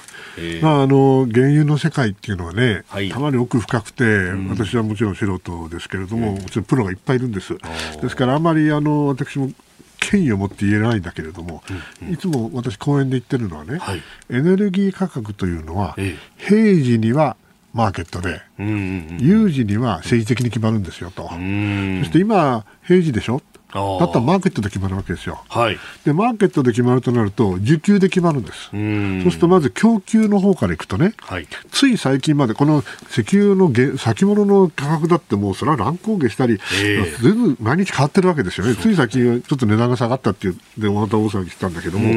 [0.62, 7.56] まあ、あの原油の世界っていうのはね、はい、たまに奥深くて、うん、私はもちろん素人ですけれども、もちろんプロがいっぱいいるんです。
[8.00, 9.50] ですから、あまりあの私も
[9.98, 11.62] 権威を持って言えないんだけれども、
[12.00, 12.08] うん。
[12.08, 17.36] うん、いつも私講演で言ってるのはね、はい、エネルギー価格というのは、ええ、平時には
[17.72, 18.76] マーケットで、うんうんう
[19.14, 23.42] ん、有事には政治的に決まるんですよと、そして今、平時でしょ、
[23.72, 28.70] だったらマーケットで決まるわけですよ、はい、でマーケットで決まるとなると需給で決まるんです。
[28.70, 28.76] そ
[29.28, 38.74] うするとまず供給の方からいくとね、はい、つい最近までこの石油の先物の価格だってもうそれは乱高下したり、えー、全部毎日変わってるわけですよね。
[38.74, 42.08] つい最近ちょっと値段が下がったっていうでまた大騒ぎしたんだけども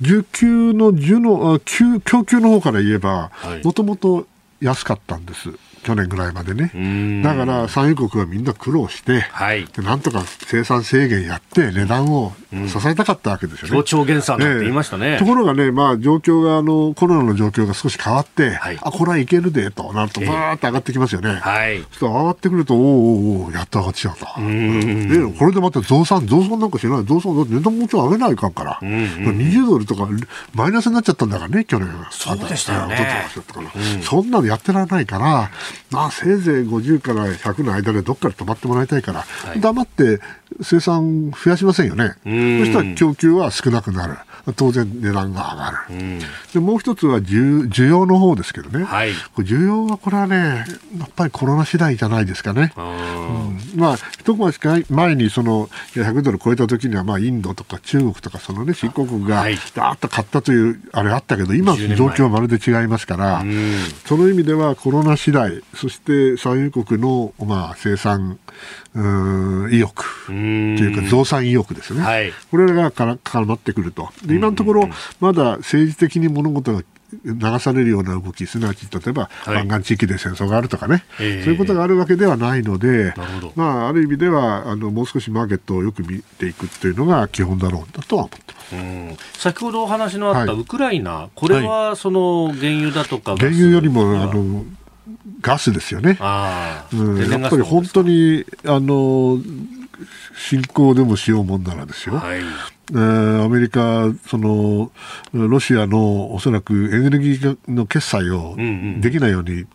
[0.00, 1.58] 需給の需の
[2.00, 3.30] 供給の方から言えば
[3.64, 4.26] もともと
[4.60, 5.50] 安かったんです
[5.82, 7.22] 去年ぐらいまでね。
[7.22, 12.32] だから産油国はみんな苦労して、はい、なんとか生産制限やって値段を
[12.68, 13.74] 支えたかったわけですよね。
[13.74, 15.18] 協調減産って言いましたね。
[15.18, 21.34] ところがね、まあ状況があのコロナの状況が少し変わって、はい、あこれはいけるでとなるとバーって上がってきますよね。
[21.34, 21.84] はい。
[21.98, 24.16] そう上がってくるとおおおやっと上がってきたと。
[24.16, 29.04] でこれでまた増産増産なんかしない増産値段もちろん上げないかんから、うんうん、
[29.38, 30.08] 20ドルとか
[30.54, 31.88] マイナスになっちゃったんだからね去年。
[32.10, 33.26] そうでしたよね。
[34.02, 35.50] そんなのやってられないから。
[35.90, 40.20] まあ、せいぜい50から100の間でどっかで止まってもらいたいから、はい、黙って
[40.62, 42.14] 生産増やしませんよね。
[42.24, 44.16] そしたら供給は少なくなる。
[44.56, 46.18] 当然値段が上がる、うん、
[46.52, 50.64] でもう一つは需需要の方ですけどね、はい、需要はこれはね
[50.98, 52.72] やっぱりコロナ次第じゃないですかね。
[52.76, 59.56] うん、まあ一回しか前にその100ドル超えた時にはまあインドとか中国とかそのね新興国がダー
[59.94, 63.44] ッと買ったというあれあったけど今の状況はまるで違いますから、
[64.06, 68.38] その意味ではコロナ次第そして産油国のまあ生産
[69.70, 74.88] 意欲というか増産意欲ですね、はい、これがから絡まってくるとで今のところ
[75.20, 76.82] まだ政治的に物事が
[77.24, 83.14] 流されるような動き、すなわち例えば湾岸地域で戦争があるとかね、はい、そういうことがあるわけではないので、
[83.54, 89.40] まあ、ある意味ではあのもう少しマーケットをよく見ていくというのが基本だろうとは思ってます。
[89.40, 94.64] 先ほどお話のあったウクライナ、はい、これはその原油だとか、原油よりもあの
[95.42, 96.18] ガスですよね。
[96.92, 99.38] うん、やっぱり本当にあの
[100.36, 104.90] 侵攻でもしようもんならですよ、はい、えー、アメリカ、その
[105.32, 108.56] ロシアのおそらくエネルギーの決済を
[109.00, 109.66] できないように、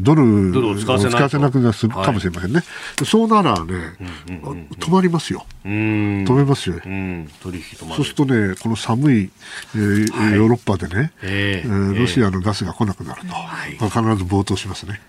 [0.00, 2.62] ドルを使わせなくするかもしれませんね、は
[3.02, 7.64] い、そうならね、うんうんうん、止まりますよ、止めますよ、うん、取引
[7.94, 9.30] そうするとね、この寒い、
[9.74, 15.00] えーはい、ヨーロッパでね、えー、ロシアのガスが来なくなると、はい、必ず暴騰しますね。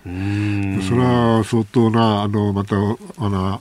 [0.88, 3.60] それは相当な、あのまたあの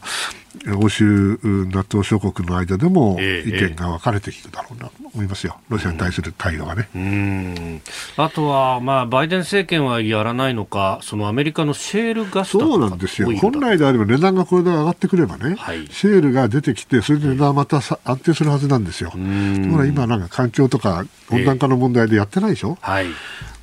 [0.76, 1.40] 欧州
[1.72, 6.90] NATO 諸国の間でも意見が分かれていくだろうなと思いますよ、ロシアに対する態度がね。
[6.96, 7.82] うん。
[8.18, 19.12] あとは、まあ、バイデン政権はやらないのか、そのアメリカのシェールガスそうなんですよ、本来であれば値段がこれで上がってくればね、はい、シェールが出てきて、それで値段はまた安定するはずなんですよ。
[19.12, 22.78] ところが今、なんか環境とか温暖化の問題でやってないでしょ？
[22.82, 23.06] はい。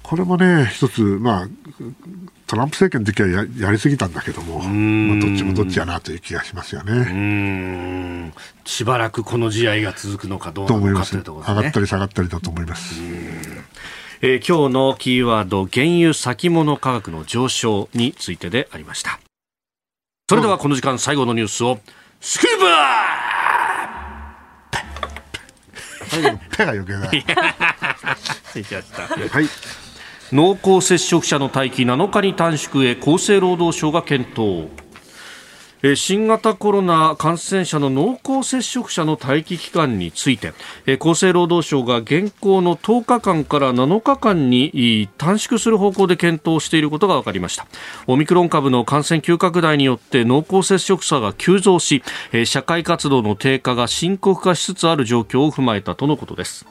[0.03, 1.49] これもね、一つ、まあ、
[2.47, 8.33] トランプ政権の時はややりすぎたんだけども、まあ、どっちもどっちやなという気がしますよね。
[8.65, 13.01] しばらくこの試合が続くのかどうなのかというところ、ね、上がったり下がったりだと思います。
[14.21, 19.21] えー、今日のキーワード、原油先物価格の上昇についてでありました。
[20.29, 21.79] それではこの時間最後のニュースを、
[22.21, 22.65] スクープ
[26.09, 27.01] 最後の手が余計だ。
[29.31, 29.49] はい。
[30.35, 34.69] 濃厚接触者の待機7日に短縮へ厚生労働省が検討。
[35.95, 40.53] 新型コロナ感染者の濃厚接触者の待機期間について
[40.99, 47.69] 厚生労働省が現行の10日間から7日間に短縮する方向で検討していることが分かりました。
[48.09, 52.03] オミクロン株の感染急拡大によって濃厚接触者が急増し
[52.45, 56.67] 社会活動の低下が深刻化しつつある状況を踏まえたとのことです。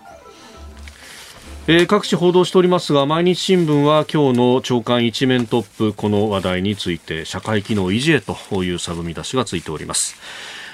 [1.66, 8.36] えー、各紙報道しておりますが毎日新聞は今日の朝刊一面トップこの話題について社会機能維持へと
[8.66, 10.18] いうサブ見出しがついております。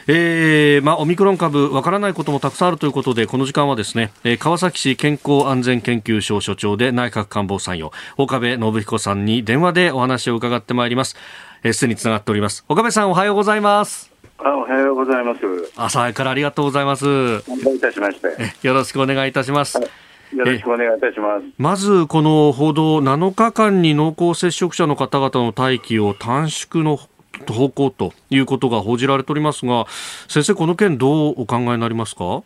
[0.07, 11.15] えーまあ、オミクロン株わからないこともたくさんあるということでこの時間はですね、えー、川崎市健康安全研究所所長で内閣官房参与岡部信彦さんに電話でお話を伺ってまいります。
[11.71, 12.65] すで、につながっております。
[12.67, 14.11] 岡部さんおはようございます。
[14.39, 15.39] あおはようございます。
[15.75, 17.05] 朝からありがとうございます。
[17.05, 18.67] いたしまして。
[18.67, 21.45] よろしくお願いいたします、はいよろしくお願いいたします。
[21.57, 26.97] まず、この報道、7日間に濃厚接触者の方々の待機を短縮の
[27.47, 29.85] 方向ということが報じられておりますが、
[30.27, 32.43] 先生、この件、どうお考えになりますか？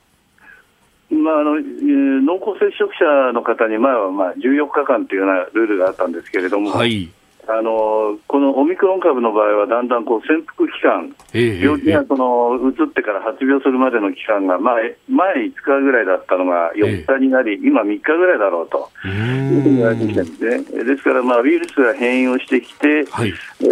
[1.12, 7.12] まあ、あの濃厚接触者の方に前はまあ14日間というようなルールがあったんですけれども、はい、
[7.48, 20.30] あのこのオミクロン株の場合は、だんだんこう潜伏期間、病気がその移ってから発病するまでの期間が前、前5日ぐらいだったのが4日になり、今3日ぐらいだろうというふうに言われてきてるん。
[20.30, 20.84] ですね。
[20.84, 23.64] ですから、まあ、ウイルスが変異をしてきて、はい、え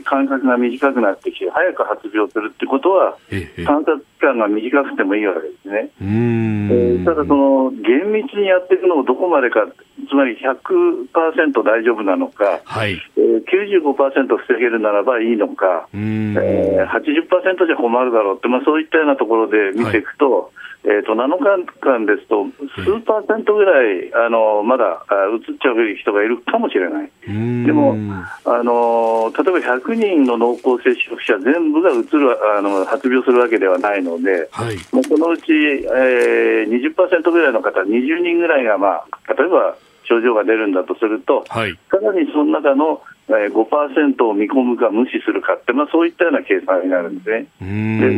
[0.00, 3.16] ー、間隔が短くなってきて、早く発病するってことは、
[3.64, 5.90] 観察期間が短くてもいいわけですね。
[6.00, 9.66] えー、ただ、その厳密にやっていくのをどこまでか、
[10.08, 13.00] つまり100%大丈夫なのか、はい。
[13.16, 20.50] えー、95%防げるならばいいのか、えー、80%じゃ困るだろうって、まあ、そういったようなところで見ていくと、はい
[20.84, 25.04] えーと、7日間ですと、数パーセントぐらい、あのまだ
[25.34, 27.96] うつっちゃう人がいるかもしれない、でも
[28.44, 39.76] あの、例えば100人の濃厚接触者全部がうつるあの発病するわけではないので、はい、もうそのうち、えー、20%ぐらいの方、20人ぐらいが、まあ、例えば
[40.08, 43.02] 症状が出るんだとすると、はい、さらにその中の
[43.36, 47.46] え5%を見込むか無視するかって、まあ、そういったような計算になるんですね。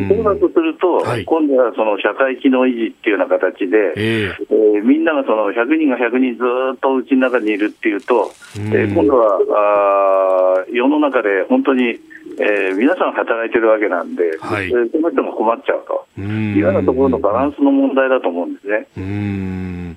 [0.06, 6.44] でそうだとすると、はい、今度はその社会機能維持っていうような形で、えー、えー、みんながその100人が100人ず
[6.76, 11.98] っとうちの中にいるっていうと、えー、今度はあ世の中で本当に、
[12.38, 16.06] えー、皆さん働いてるわけなんで、はい、その人も困っちゃうと。
[16.20, 18.86] いうようなところのバランスの問題だと思うんですね。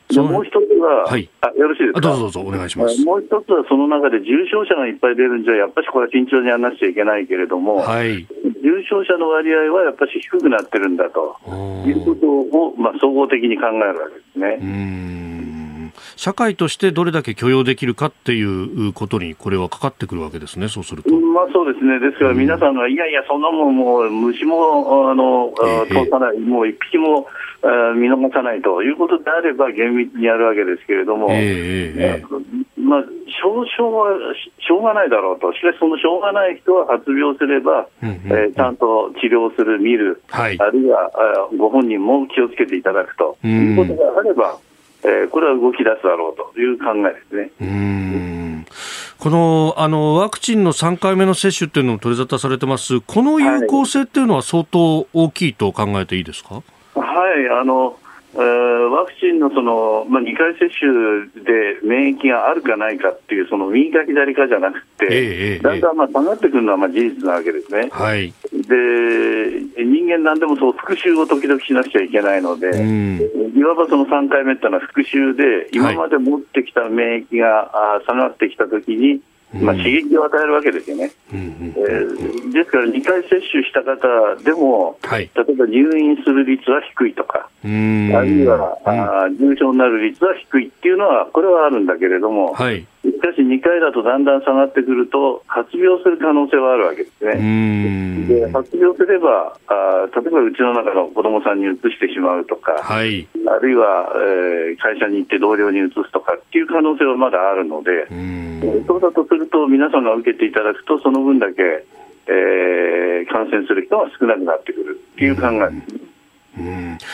[0.08, 2.02] でもう一つは、はい、あよろしいですか？
[2.02, 3.04] どうぞどうぞお願いします。
[3.04, 8.26] もう一つは、その中で重症者がいっぱい出るんじゃ、やっぱりこれは慎重にやらなくちゃいけないけれども、はい、
[8.64, 11.36] 重症者の割合はやっぱり低くなってるんだと
[11.86, 14.60] いうことを、まあ、総合的に考えるわけですね。
[16.16, 21.10] 社会としてどれだけ許容できるかっていうことに、これはかかってくるわけですね、そうすると。
[21.16, 27.28] まあ、そうですね、ですから皆さんが、いやいや、そんなもん、もう虫もあの、えー、通さない、もう一匹も
[27.96, 33.04] 見逃さないということであれば、厳密にやるわけですけれども、えー、まあ、
[33.42, 44.60] 少々はしょうがないだろうと、しかしそのしょうがない人は発病すれば、うんうんうん、えー、ちゃんと治療する、見る、はい、あるいはあご本人も気をつけていただくということがあれば、
[45.06, 47.52] えー、これは動き出すだろうという考えですね。
[47.62, 48.66] うん。
[49.20, 58.03] このあのワクチンの3回目の接種っていうのも取り沙汰されてます、この有効性っていうのは相当大きいと考えていいですか、はい、あのえー、
[58.36, 67.90] ワクチンのその、まあ、2回接種で免疫があるかないかっていう、その右か左かじゃなくて、えー、だんだんまあ下がってくるのはまあ事実なわけですね。
[67.92, 79.22] はい、で人間なんでもそう復習を時々しなくちゃいけないので、うん、いわばその3回目っていうのは復習で、今まで持ってきた免疫が下がってきたときに、
[79.62, 81.12] まあ、刺激を与えるわけですよね。
[82.52, 98.24] ですから、2回接種した方でも、はい、例えば入院する率は低いとか、あるいは、あ重症になる率は低いっていうのは、これはあるんだけれども、はい、しかし2回だとだんだん下がってくると、発病する可能性はあるわけですね。
[98.28, 108.08] で発病すればあ、例えばうちの中の子どもさんにうつしてしまうとか、はい、あるいは、えー、会社に行って同僚にうつすとかっていう可能性はまだあるので、
[108.88, 111.86] そうだとすると、皆さんが受けていただくと、その分だけ、
[112.28, 116.13] えー、感染する人が少なくなってくるっていう考えですね。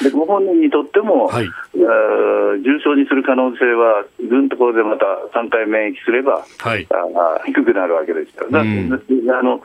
[0.03, 9.61] でご本人にとっても、はい、重症にする可能性は、ぐんところでまた3回免疫すれば、はい、あ低くなるわけですから、あの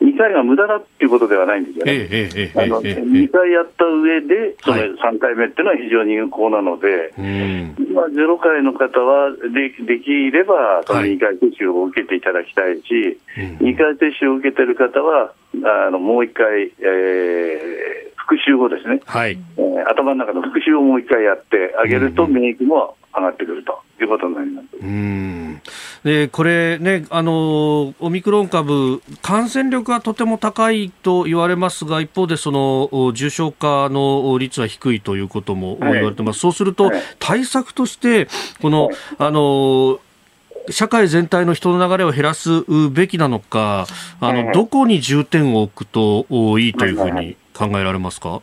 [0.00, 1.92] 2回が無駄だっていうことではないんですよね。
[1.92, 15.32] えええ、あの2回やった上で、その3回目っていうのは非常に有効なので、はい、まあ、0回の方はでできれば、その2回接種を受けていただきたいし、はい、2回接種を受けてる方は、
[15.64, 19.38] あのもう1回、えー、復習をですね、はい。
[19.56, 24.66] えー、頭の中の復習をもう1回やってあげると、免疫も上がってくるということになります。
[24.78, 25.62] うん。
[26.04, 38.28] でこれね、あのオミクロン株、感染力がとても高いと言われますが、一方でその重症化の率は低いということも言われてます、はい、そうすると、対策として、
[38.60, 40.00] この、はい、あの
[40.70, 43.86] 社会全体の人の流れを減らすべきなのか、
[44.20, 46.26] あのどこに重点を置くと
[46.58, 48.40] いいというふうに考えられますか？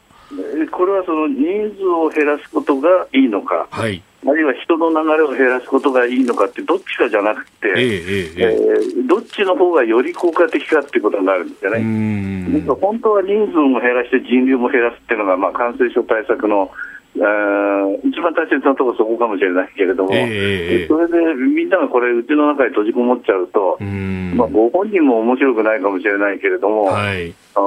[0.72, 3.68] これはその人数を減らすことがいいのか。
[3.72, 12.66] はいあるいは人の流れを減らすことがいいのかって、どっちかじゃなくて、えーえー、どっちの方がより効果的かっていうことになるんですよね。
[12.82, 16.72] 本当は人数も減らして人流も減らすっていうのが、まあ、感染症対策の
[17.16, 23.78] 一番大切なところそこかもしれないけれども、えー、それでみんながこれ、うちの中に閉じこもっちゃうと、
[24.36, 27.60] まあ、ご本人も面白くないかもしれないけれども、はい、あ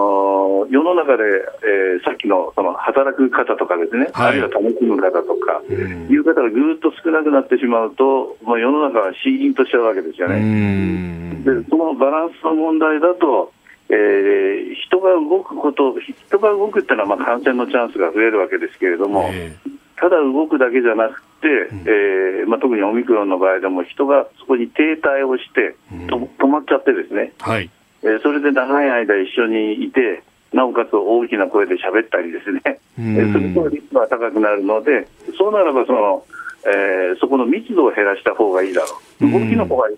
[0.68, 1.24] 世の中で、
[1.64, 11.38] えー、さっきのその働く方とかですね、はい、あるいは楽しむ方とか、いう方がぐーっと少なくなってしまうと、まあ、世の中はシーンとしちゃうわけですよね。
[11.44, 13.52] でそのバランスの問題だと
[13.90, 27.70] えー、人が動くこと、人が動くっていうのはまあ感染のチャンスが増えるわけですけれども、えー、ただ動くだけじゃなくて、うん、えー、まあ、特にオミクロンの場合でも人がそこに停滞をして、うん、止まっちゃってですね、はい。
[28.02, 30.22] えー、それで長い間一緒にいて、
[30.52, 36.24] なおかつ大きな声で喋ったりですね、うん、えー、するとリスクが高くなるので、そうならばその、
[36.66, 39.96] えー、そこの密度を減らした方がいいだろう、動きの方がいい。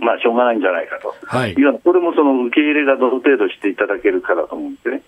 [0.00, 5.02] まあ、しょうがないんじゃないかと、はい、いやそれもその受け入れがどの程度していただけるかだと思うんですね。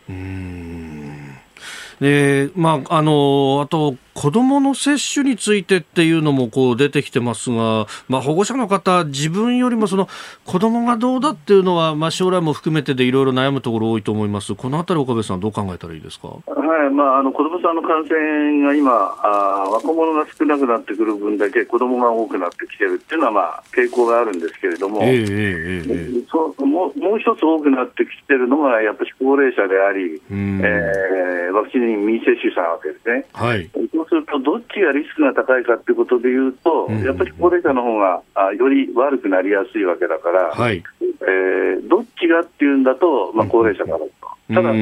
[2.00, 10.08] でまあ、あのあと子どもの接種についてっていうのもこう出てきてますが、まあ、保護者の方、自分よりもその
[10.46, 18.90] 子どもがどうだっていうのは、まあ、将来も含めてでいろいろ悩むところ多いと思います、このあたり、岡部さん、どう考えたらいいですか、はいまあ、あの子どもさんの感染が今
[19.22, 33.26] あ、若者が少なくなってくる分だけ子どもが多くなってきてるっていうのは、まあ、傾向があるんですけれども、えーえー、そもうもう一つ多くなってきてるのが、やっぱり高齢者であり、えー、ワクチン未接種者なわけですね。
[33.34, 33.68] はい
[34.08, 40.82] すると、どっちがリスクが高いかということでいうと、やっぱり高齢者の方があより悪くなりやすいわけだから、はい。
[41.02, 44.54] えー、どっちがっていうんだと、まあ、高齢者だろうと。
[44.54, 44.72] ただ、あ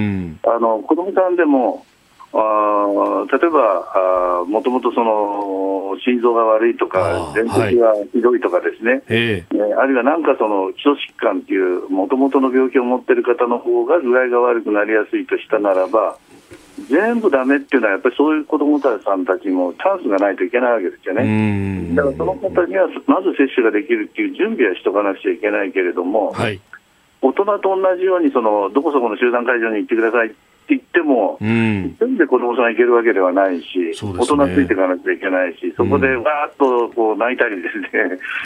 [0.59, 1.85] の子供さんでも、
[2.37, 16.18] あ例えば、もともとその心臓が悪いとか、全摘がひどいとかですね、はい、えー、あるいはなんかその基礎疾患っていう、もともとの病気を持っている方の方が具合が悪くなりやすいとしたならば、
[16.85, 21.95] 全部だめっていうのは、やっぱりそういう子どもたちさんたちもチャンスがないといけないわけですよね。
[21.95, 26.61] だからその方にはまず接種ができるっていう準備はしとかなくちゃいけないけれども、はい、
[27.22, 30.37] 大人と同じようにその、どこそこの集団会場に行ってくださいって
[30.68, 37.89] 言っても、うん、全で子どもさん行けるわけではないし、ね、大人ついていかなきゃいけないし、そこでわーっとこう泣いたりですね、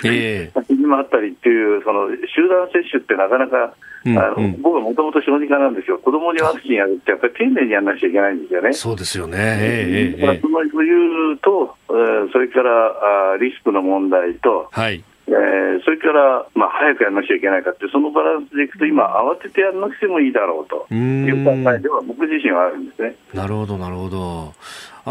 [0.05, 3.75] えー、先に回ったりっていう、その集団接種ってなかなか、
[4.07, 8.73] あの僕はもともと小児科なんですよ、子供にワクチンやるって、やっぱり丁寧にやらなきゃいけないんですよね。
[8.73, 23.15] そうですよね、えー、えー、その理由と、えー、それからあリスクの問題と、はいえー、それから、まあ、早くやらなきゃいけないかって、そのバランスでいくと、今、慌ててやらなくてもいいだろうという考えでは、僕自身はあるんですね。
[23.35, 24.55] なるほど、なるほど。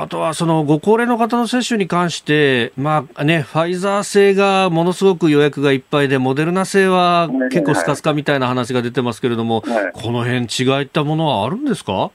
[0.02, 9.84] あとはそのご高齢の方の接種に関して、まあね、ファイザー製がものすごく予約がいっぱいで、モデルナ製は結構スカスカみたいな話が出てますけれども、はい。
[9.86, 12.12] はい、この辺違いったものはあるんですか？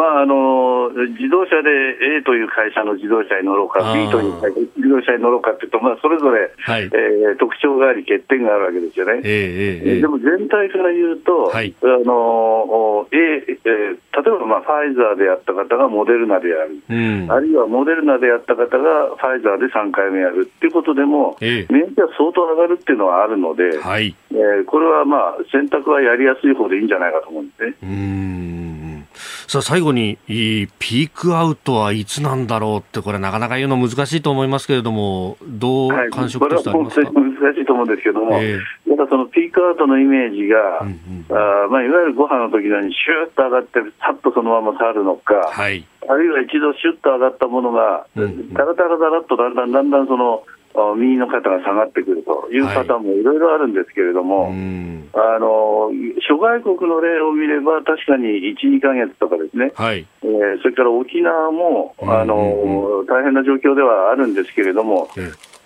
[0.00, 1.68] まあ、あの自動車で
[2.16, 4.32] A という会社の自動車に乗ろうか、B という
[4.80, 9.20] 自動車に乗ろうかというと、まあ、それぞれ、はい、えー、特徴があり、欠点があるわけですよね。
[9.22, 24.16] えー、えー、でも全体から言うと、はい、あの A えー、例えば、まあ、ファイザーでやった方がモデルナでやる、うん、あるいはモデルナでやった方がファイザーで3回目やるっていうことでも、えー、免疫は相当上がるっていうのはあるので、はい。
[24.30, 27.74] えー、これはまあ選択はやりやすい方でいいんじゃないかと思うんですね。
[27.82, 28.59] うん
[29.50, 50.44] さあ最後にピークアウトはいつなんだろうって、これ、なかなか言うの難しいと思いますけれども、どう感触としてありますか、はい、難しいと思うんですけども、えー、ただそのピークアウトのイメージが、うんうん、あまあ、いわゆるご飯の時のように、シューッと上がって、さっとそのまま去るのか、はい、あるいは一度シュッと上がったものが、だらだらだらっとだんだんだんだんその、
[50.96, 55.90] 右の肩が下がってくるというパターンもいろいろあるんですけれども、はい、あの
[56.28, 60.06] 諸外国の例を見れば、確かに1、2か月とかですね、はい。
[60.22, 65.08] えー、それから沖縄もあの、大変な状況ではあるんですけれども、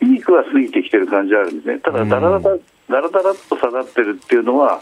[0.01, 4.81] ピークは過ぎてきてる感じはあるんですね、ただ、だらだらだらだらっと下がってるっていうのは、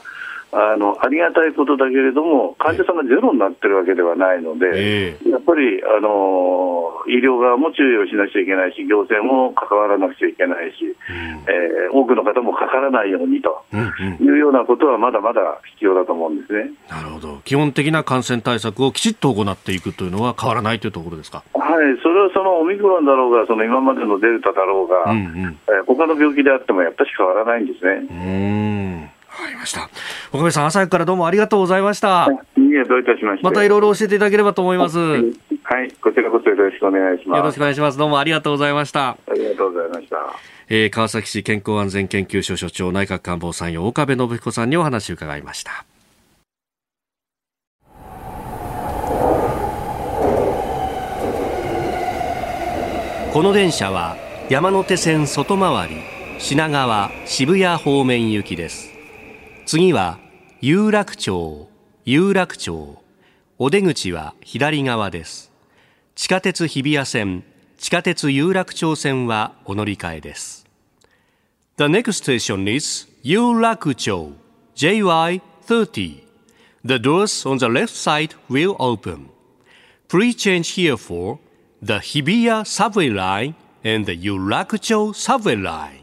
[0.53, 10.95] あのありがたいことだけれども、患者さんがゼロになってるわけではないので、えー、やっぱりあの医療側も注意をしなくちゃいけないし、行政も関わらなくちゃいけないし、うん、
[11.49, 13.65] えー、多くの方もかからないようにと
[14.21, 21.43] いうようなことは、まだまだ必要だと思うんですね、なるほど、基本的な感染対策をきちっと行っていくというのは変わらないというところですか？
[21.55, 28.07] はい、それはそのオミクロンだろうが、その今までのデルタだろうが、うんうん、えー、他の病気であってもやっぱり変わらないんですね。
[28.11, 28.15] う
[29.09, 29.89] んわかりました。
[30.33, 32.29] 岡部さん、朝からどうもありがとうございました。
[32.57, 34.99] いいえ、どういたしましまたいろいろ教えていただければと思います。
[34.99, 35.17] は
[35.83, 37.39] い、こちらこそよろしくお願いします。
[37.39, 37.99] よろしくお願いします。
[37.99, 39.11] どうもありがとうございました。
[39.11, 40.17] ありがとうございました。
[40.69, 45.85] えー、川崎市健康安全研究所所長内閣官房参与岡部信彦さんにお話を伺いました。
[53.33, 54.17] この電車は
[54.51, 55.97] 山手線外回り
[56.39, 58.92] 品川渋谷方面行きです
[59.65, 60.19] 次は
[60.61, 61.69] 有楽町
[62.05, 62.99] 有楽町
[63.59, 65.53] お出口は左側です
[66.15, 67.43] 地下鉄日比谷線
[67.79, 70.67] 地下鉄有楽町線はお乗り換えです
[71.77, 74.33] The next station is 有楽町
[74.75, 76.23] JY30
[76.85, 79.29] The doors on the left side will open
[80.09, 81.39] Please change here for
[81.81, 86.02] the Hibiya subway line and the Yurakucho subway line.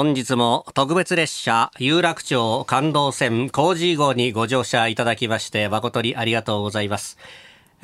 [0.00, 7.18] 本日も特別列車有楽町感動線工事号にご乗車いただきまして誠にありがとうございます。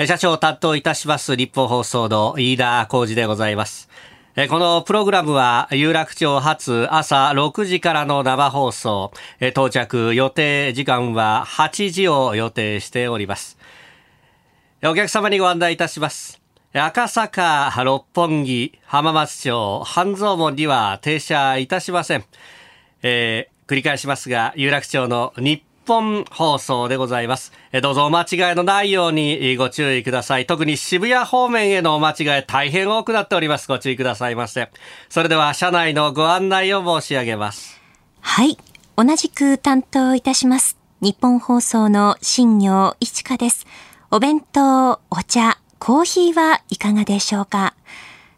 [0.07, 3.91] 社長を担当いたします立法放送の飯田浩二でございます。
[4.49, 9.13] このプログラムは有楽町発朝6時からの生放送、
[9.43, 13.59] 到着予定時間は8時を予定しております。
[14.83, 16.46] お客様にご案内いたします。
[16.79, 22.25] 赤坂、六本木、浜松町、半蔵門には停車いたしません。
[23.03, 27.53] えー、繰り返しますが、有楽町の日本放送でございます。
[27.73, 30.45] えどうぞお間違いのないようにご注意ください。
[30.45, 33.69] 特に渋谷方面へのお間違い大変多くなっております。
[33.69, 34.71] ご注意くださいませ。
[35.09, 37.81] それでは車内のご案内を申し上げます。
[38.21, 38.59] はい。
[38.97, 40.77] 同じく担当いたします。
[41.01, 43.67] 日本放送の新業一華です。
[44.11, 47.75] お弁当、お茶、コーヒーはいかがでしょうか？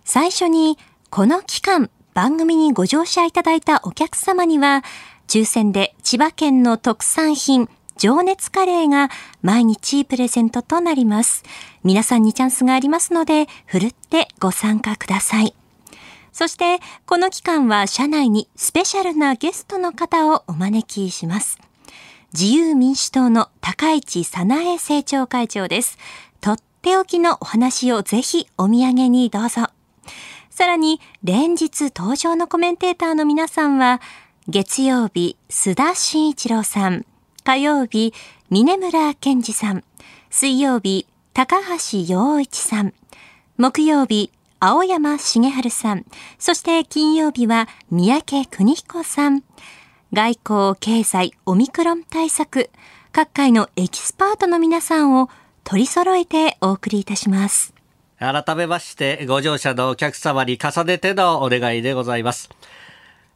[0.05, 0.79] 最初に、
[1.11, 4.83] この期間、番組にご乗車いただいたお客様には、
[5.29, 9.11] 抽選で千葉県の特産品、情熱カレーが
[9.43, 11.45] 毎日プレゼントとなります。
[11.85, 15.55] 皆さんにチャンスがありますので、ふるってご参加ください。
[16.33, 21.59] そして、この期間は社内にスペシャルなゲストの方をお招きします。
[22.33, 25.99] 自由民主党の高市早苗政調会長です。
[26.41, 29.67] とっておきのお話をぜひお土産にどうぞ。
[30.51, 34.01] さらに、連日登場のコメンテーターの皆さんは、
[34.49, 37.05] 月曜日、須田慎一郎さん。
[37.45, 38.13] 火曜日、
[38.51, 39.85] 峰村健二さん。
[40.31, 42.93] 水曜日、高橋洋一さん。
[43.57, 46.05] 木曜日、青山茂春さん。
[46.39, 49.45] そして金曜日は三宅邦彦さん。
[50.13, 52.71] 外交、経済、オミクロン対策。
[53.13, 55.29] 各界のエキスパートの皆さんを
[55.69, 57.75] 取り揃えてお送りいたします。
[58.19, 62.49] 改めまして、ご乗車のお客様に重ねてのお願いでございます。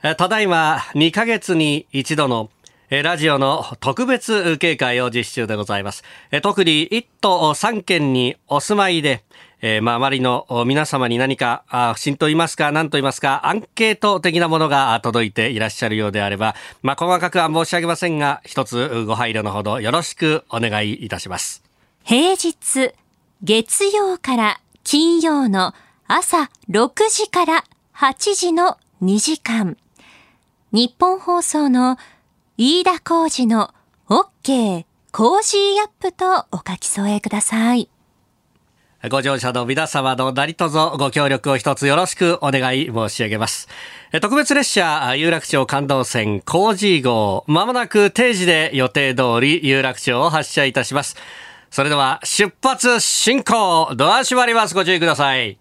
[0.01, 2.49] ただいま2ヶ月に一度の
[2.89, 6.05] ラジオの特別警戒を実施中でございます。
[6.41, 9.25] 特に1都3県にお住まいで、
[9.61, 11.65] えー、まあ、周りの皆様に何か、
[11.95, 21.62] 不審と言いますか、何と言いますか、アンケート的なものが届いていらっしゃるようであれば、まあ、細かくは申し上げませんが、一つご配慮のほどよろしくお願いいたします。
[22.05, 22.93] 平日、
[23.45, 25.73] 月曜から金曜の
[26.09, 29.77] 朝6時から8時の2時間。
[30.73, 31.99] 日本放送の
[32.59, 33.73] 飯田浩二の
[34.09, 37.89] OK コージーアップとお書き添えください。
[39.09, 43.69] ご乗車の皆様の何卒ご協力を一つよろしくお願い申し上げます。
[44.21, 51.17] 特別列車有楽町感動線工事号、まもなく定時で予定通り有楽町を発車いたします。
[51.73, 54.75] それでは出発進行ドア閉まります。
[54.75, 55.59] ご注意ください。